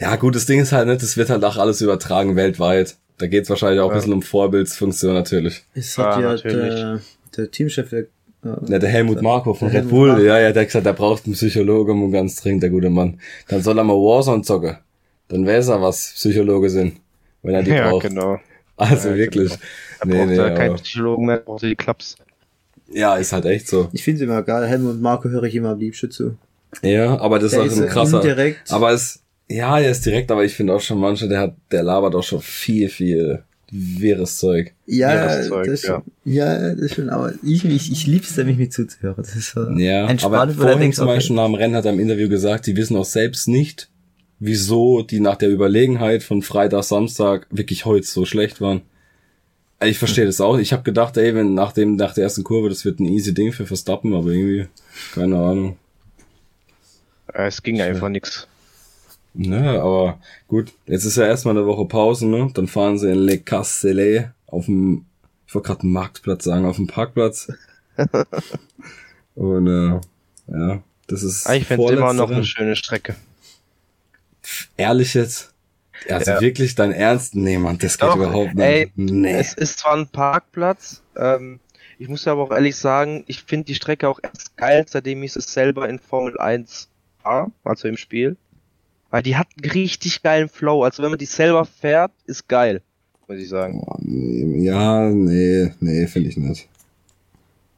[0.00, 2.96] Ja, gut, das Ding ist halt, ne, das wird halt auch alles übertragen weltweit.
[3.18, 5.62] Da geht's wahrscheinlich auch ein bisschen um Vorbildsfunktion natürlich.
[5.74, 6.74] Es Ja, hat ja, natürlich.
[6.74, 7.00] der,
[7.36, 8.06] der Teamchef der,
[8.44, 11.34] Ja, der Helmut Marko von Red Bull, ja, ja, der hat gesagt, der braucht einen
[11.34, 13.18] Psychologe und ganz dringend, der gute Mann.
[13.48, 14.76] Dann soll er mal Warzone zocken.
[15.28, 16.96] Dann weiß er, was Psychologe sind,
[17.42, 18.06] wenn er die ja, braucht.
[18.08, 18.38] genau.
[18.76, 19.50] Also Ja, wirklich.
[19.50, 19.62] genau.
[20.00, 22.16] Er Nee, braucht nee, ja keinen Psychologen mehr, braucht er die Klaps.
[22.92, 23.88] ja, ist halt echt so.
[23.92, 24.66] Ich finde es immer geil.
[24.66, 26.36] Helmut und Marco höre ich immer am liebsten zu.
[26.82, 28.16] Ja, aber das Der ist auch ist ein krasser.
[28.20, 28.70] indirekt.
[28.72, 31.82] Aber es, ja, der ist direkt, aber ich finde auch schon manche, der hat, der
[31.84, 33.42] labert auch schon viel, viel
[33.74, 34.72] wirres Zeug.
[34.86, 36.02] Ja, das Zeug, das, ja.
[36.24, 36.74] ja.
[36.74, 39.16] das ist schon, aber ich, ich, ich liebe es nämlich mit zuzuhören.
[39.16, 41.16] Das ist so Ja, aber er vorhin denkt, zum okay.
[41.16, 43.90] Beispiel nach dem Rennen hat er im Interview gesagt, die wissen auch selbst nicht,
[44.38, 48.82] wieso die nach der Überlegenheit von Freitag, Samstag wirklich heute so schlecht waren.
[49.80, 50.58] Also Ich verstehe das auch.
[50.58, 53.34] Ich habe gedacht, ey, wenn nach dem, nach der ersten Kurve, das wird ein easy
[53.34, 54.68] Ding für Verstappen, aber irgendwie,
[55.14, 55.76] keine Ahnung.
[57.32, 58.46] Es ging einfach nix.
[59.36, 62.50] Ne, aber gut, jetzt ist ja erstmal eine Woche Pause, ne?
[62.54, 65.06] Dann fahren sie in Le Castellet auf dem,
[65.46, 67.48] ich wollte gerade einen Marktplatz sagen, auf dem Parkplatz.
[69.34, 70.00] Und äh,
[70.52, 73.16] ja, das ist Ah, Ich finde immer noch eine schöne Strecke.
[74.76, 75.52] ehrlich jetzt.
[76.08, 76.40] Also Ja.
[76.40, 77.34] wirklich dein Ernst?
[77.34, 78.64] Nee, Mann, das geht Doch, überhaupt nicht.
[78.64, 79.32] ey, nee.
[79.32, 81.60] Es ist zwar ein Parkplatz, ähm,
[81.98, 85.34] ich muss aber auch ehrlich sagen, ich finde die Strecke auch erst geil, seitdem ich
[85.34, 86.88] es selber in Formel 1
[87.22, 88.36] war, also im Spiel.
[89.14, 90.82] Weil die hat einen richtig geilen Flow.
[90.82, 92.82] Also wenn man die selber fährt, ist geil,
[93.28, 93.80] muss ich sagen.
[93.80, 96.68] Boah, nee, Ja, nee, nee, finde ich nicht.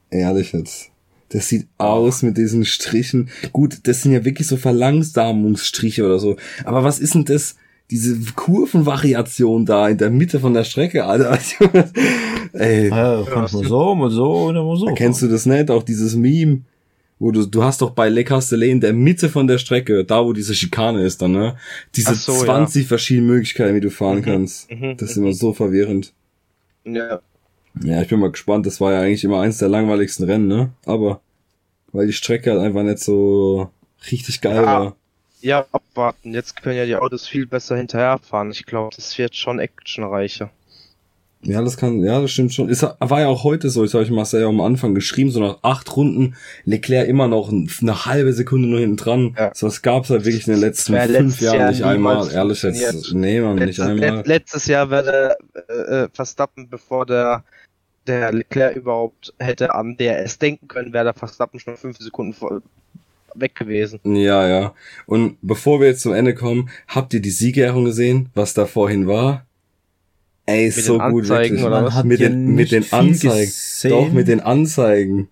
[0.09, 0.89] Ehrlich jetzt.
[1.29, 3.29] Das sieht aus mit diesen Strichen.
[3.53, 6.37] Gut, das sind ja wirklich so Verlangsamungsstriche oder so.
[6.65, 7.55] Aber was ist denn das?
[7.91, 11.37] Diese Kurvenvariation da in der Mitte von der Strecke, Alter.
[12.53, 14.87] Ey, Ja, kannst mal so, mal so oder mal so.
[14.95, 15.69] kennst du das nicht?
[15.69, 16.61] Auch dieses Meme,
[17.19, 20.23] wo du, du hast doch bei Le Castellet in der Mitte von der Strecke, da
[20.23, 21.57] wo diese Schikane ist dann, ne?
[21.95, 24.69] Diese so, 20 verschiedene Möglichkeiten, wie du fahren kannst.
[24.71, 26.13] mhm, Das ist immer so verwirrend.
[26.83, 27.21] Ja.
[27.83, 28.65] Ja, ich bin mal gespannt.
[28.65, 30.71] Das war ja eigentlich immer eins der langweiligsten Rennen, ne?
[30.85, 31.21] Aber
[31.91, 33.69] weil die Strecke halt einfach nicht so
[34.11, 34.65] richtig geil Ja.
[34.65, 34.95] war.
[35.41, 36.33] Ja, abwarten.
[36.33, 38.49] Jetzt können ja die Autos viel besser hinterherfahren.
[38.51, 40.49] Ich glaube, das wird schon actionreicher.
[41.43, 42.67] Ja, das kann, ja, das stimmt schon.
[42.67, 45.39] Ist, war ja auch heute so, ich habe ich Marcel ja am Anfang geschrieben, so
[45.39, 46.35] nach acht Runden
[46.65, 49.35] Leclerc immer noch ein- eine halbe Sekunde nur hinten dran.
[49.37, 49.51] Ja.
[49.53, 52.31] So was gab's halt wirklich in den letzten wär fünf Jahren Jahr nicht einmal.
[52.31, 54.15] Ehrlich jetzt, nee, man, nicht Letztes, einmal.
[54.17, 57.43] let, letztes Jahr wäre der äh, äh, Verstappen, bevor der
[58.07, 62.61] der Leclerc überhaupt hätte an DRS denken können, wäre der Verstappen schon fünf Sekunden vor,
[63.35, 63.99] weg gewesen.
[64.05, 64.73] Ja, ja.
[65.05, 69.07] Und bevor wir jetzt zum Ende kommen, habt ihr die Siegerehrung gesehen, was da vorhin
[69.07, 69.45] war?
[70.47, 71.63] Ey, ist Mit so den gut, Anzeigen wirklich.
[71.65, 71.93] oder Man was?
[71.93, 73.45] hat mit ja den, mit nicht den viel Anzeigen.
[73.45, 73.89] gesehen.
[73.91, 75.27] Doch, mit den Anzeigen.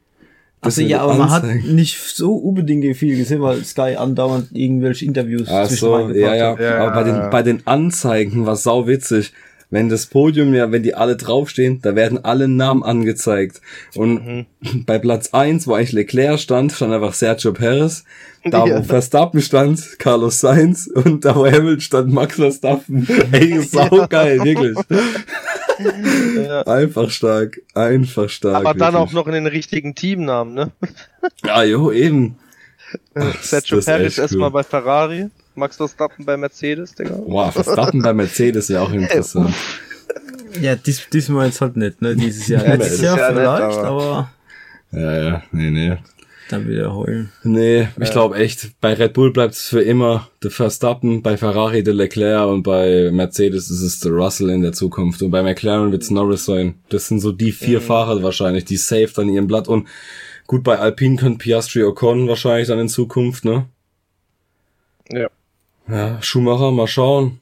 [0.62, 1.76] Das Also ja, aber man hat Anzeigen.
[1.76, 6.52] nicht so unbedingt viel gesehen, weil Sky andauernd irgendwelche Interviews Ach zwischen so, ja, ja,
[6.54, 6.60] hat.
[6.60, 9.32] Ja, Aber bei den, bei den Anzeigen war sau witzig.
[9.76, 13.60] Wenn das Podium, ja, wenn die alle draufstehen, da werden alle Namen angezeigt.
[13.94, 14.46] Und
[14.86, 18.06] bei Platz eins, wo eigentlich Leclerc stand, stand einfach Sergio Perez.
[18.46, 18.80] Da, Ja.
[18.80, 20.88] wo Verstappen stand, Carlos Sainz.
[20.88, 23.06] Und da, wo Hamilton stand, Max Verstappen.
[23.34, 24.78] Ey, sau geil, wirklich.
[26.66, 28.56] Einfach stark, einfach stark.
[28.56, 29.10] Aber dann wirklich.
[29.10, 30.72] auch noch in den richtigen Teamnamen, ne?
[31.44, 32.38] Ja, jo, eben.
[33.14, 34.54] Ist Sergio Perez erstmal cool.
[34.54, 37.18] bei Ferrari, Max Verstappen bei Mercedes, Digga.
[37.26, 39.54] Wow, Verstappen bei Mercedes wäre auch interessant.
[40.62, 42.16] Ja, dies, diesmal jetzt halt nicht, ne?
[42.16, 42.64] Dieses Jahr.
[42.64, 44.32] Ja, Letztes dieses Jahr Jahr nicht, vielleicht, aber- aber
[44.92, 45.98] Ja, ja, nee, nee.
[46.50, 47.32] dann wieder heulen.
[47.44, 51.84] Nee, ich glaube echt, bei Red Bull bleibt es für immer der Verstappen, bei Ferrari
[51.84, 55.92] der Leclerc und bei Mercedes ist es der Russell in der Zukunft und bei McLaren
[55.92, 56.76] wird es Norris sein.
[56.90, 59.88] Das sind so die vier Fahrer wahrscheinlich, die safe dann ihren Blatt und
[60.48, 63.66] gut, bei Alpine könnte Piastri Ocon wahrscheinlich dann in Zukunft, ne?
[65.10, 65.28] Ja.
[65.88, 67.42] Ja, Schumacher, mal schauen.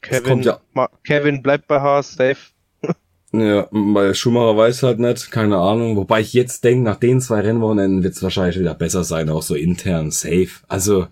[0.00, 0.60] Kevin, ja-
[1.04, 2.36] Kevin bleibt bei Haas, safe.
[3.32, 5.96] Ja, bei Schumacher weiß halt nicht, keine Ahnung.
[5.96, 9.42] Wobei ich jetzt denke, nach den zwei Rennwochenenden wird es wahrscheinlich wieder besser sein, auch
[9.42, 10.48] so intern, safe.
[10.66, 11.08] Also,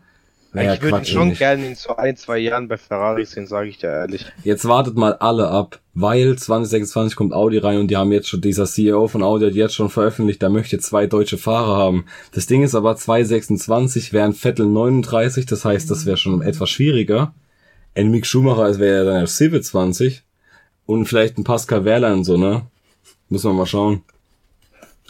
[0.52, 3.68] naja, ich würde Quatsch, schon gerne in so ein, zwei Jahren bei Ferrari sehen, sage
[3.68, 4.26] ich dir ehrlich.
[4.42, 8.40] Jetzt wartet mal alle ab, weil 2026 kommt Audi rein und die haben jetzt schon,
[8.40, 12.06] dieser CEO von Audi hat jetzt schon veröffentlicht, der möchte zwei deutsche Fahrer haben.
[12.32, 17.34] Das Ding ist aber 2026 wären Vettel 39, das heißt, das wäre schon etwas schwieriger.
[17.94, 20.22] Ein Mick Schumacher wäre ja dann erst 27
[20.86, 22.62] und vielleicht ein Pascal Wehrlein und so, ne?
[23.28, 24.02] Muss man mal schauen.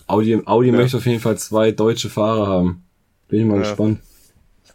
[0.07, 2.82] Audi, Audi möchte auf jeden Fall zwei deutsche Fahrer haben.
[3.28, 3.62] Bin ich mal Ja.
[3.62, 4.01] gespannt.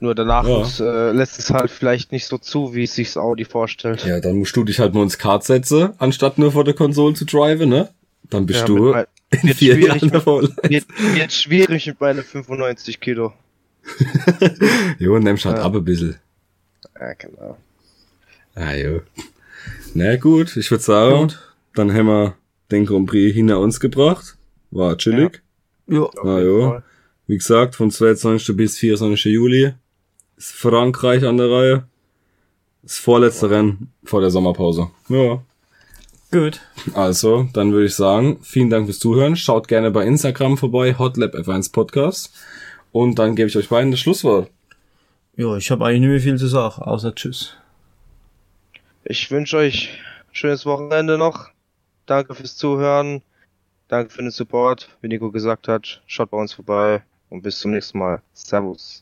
[0.03, 1.09] Nur Nachwuchs Ja.
[1.09, 4.03] äh, lässt es halt vielleicht nicht so zu, wie es sich Audi vorstellt.
[4.03, 7.13] Ja, dann musst du dich halt nur ins Kart setzen, anstatt nur vor der Konsole
[7.13, 7.89] zu driven, ne?
[8.29, 10.69] Dann bist Ja, du mein- in vier schwierig Jahren mit- der Formel 1.
[10.71, 10.85] Wird,
[11.15, 13.31] wird schwierig mit meinen 95 Kilo.
[14.99, 15.63] Jo, nimmst halt Ja.
[15.63, 16.15] ab ein bisschen.
[16.99, 17.57] Ja, genau.
[18.55, 19.01] Ah, jo.
[19.93, 21.33] Na gut, ich würde sagen,
[21.75, 22.35] dann haben wir
[22.71, 24.35] den Grand Prix hinter uns gebracht.
[24.71, 25.41] War chillig.
[25.87, 26.01] Ja.
[26.01, 26.81] Auf Ah, jo.
[27.27, 28.55] Wie gesagt, von 22.
[28.57, 29.25] bis 24.
[29.31, 29.73] Juli
[30.41, 31.83] ist Frankreich an der Reihe.
[32.81, 34.89] Das vorletzte Rennen vor der Sommerpause.
[35.07, 35.43] Ja.
[36.31, 36.61] Gut.
[36.95, 39.35] Also, dann würde ich sagen, vielen Dank fürs Zuhören.
[39.35, 42.33] Schaut gerne bei Instagram vorbei, Hotlab F1 Podcast.
[42.91, 44.49] Und dann gebe ich euch beiden das Schlusswort.
[45.35, 47.55] Ja, ich habe eigentlich nicht mehr viel zu sagen, außer Tschüss.
[49.03, 51.49] Ich wünsche euch ein schönes Wochenende noch.
[52.07, 53.21] Danke fürs Zuhören.
[53.89, 54.89] Danke für den Support.
[55.01, 58.21] Wie Nico gesagt hat, schaut bei uns vorbei und bis zum nächsten Mal.
[58.33, 59.01] Servus.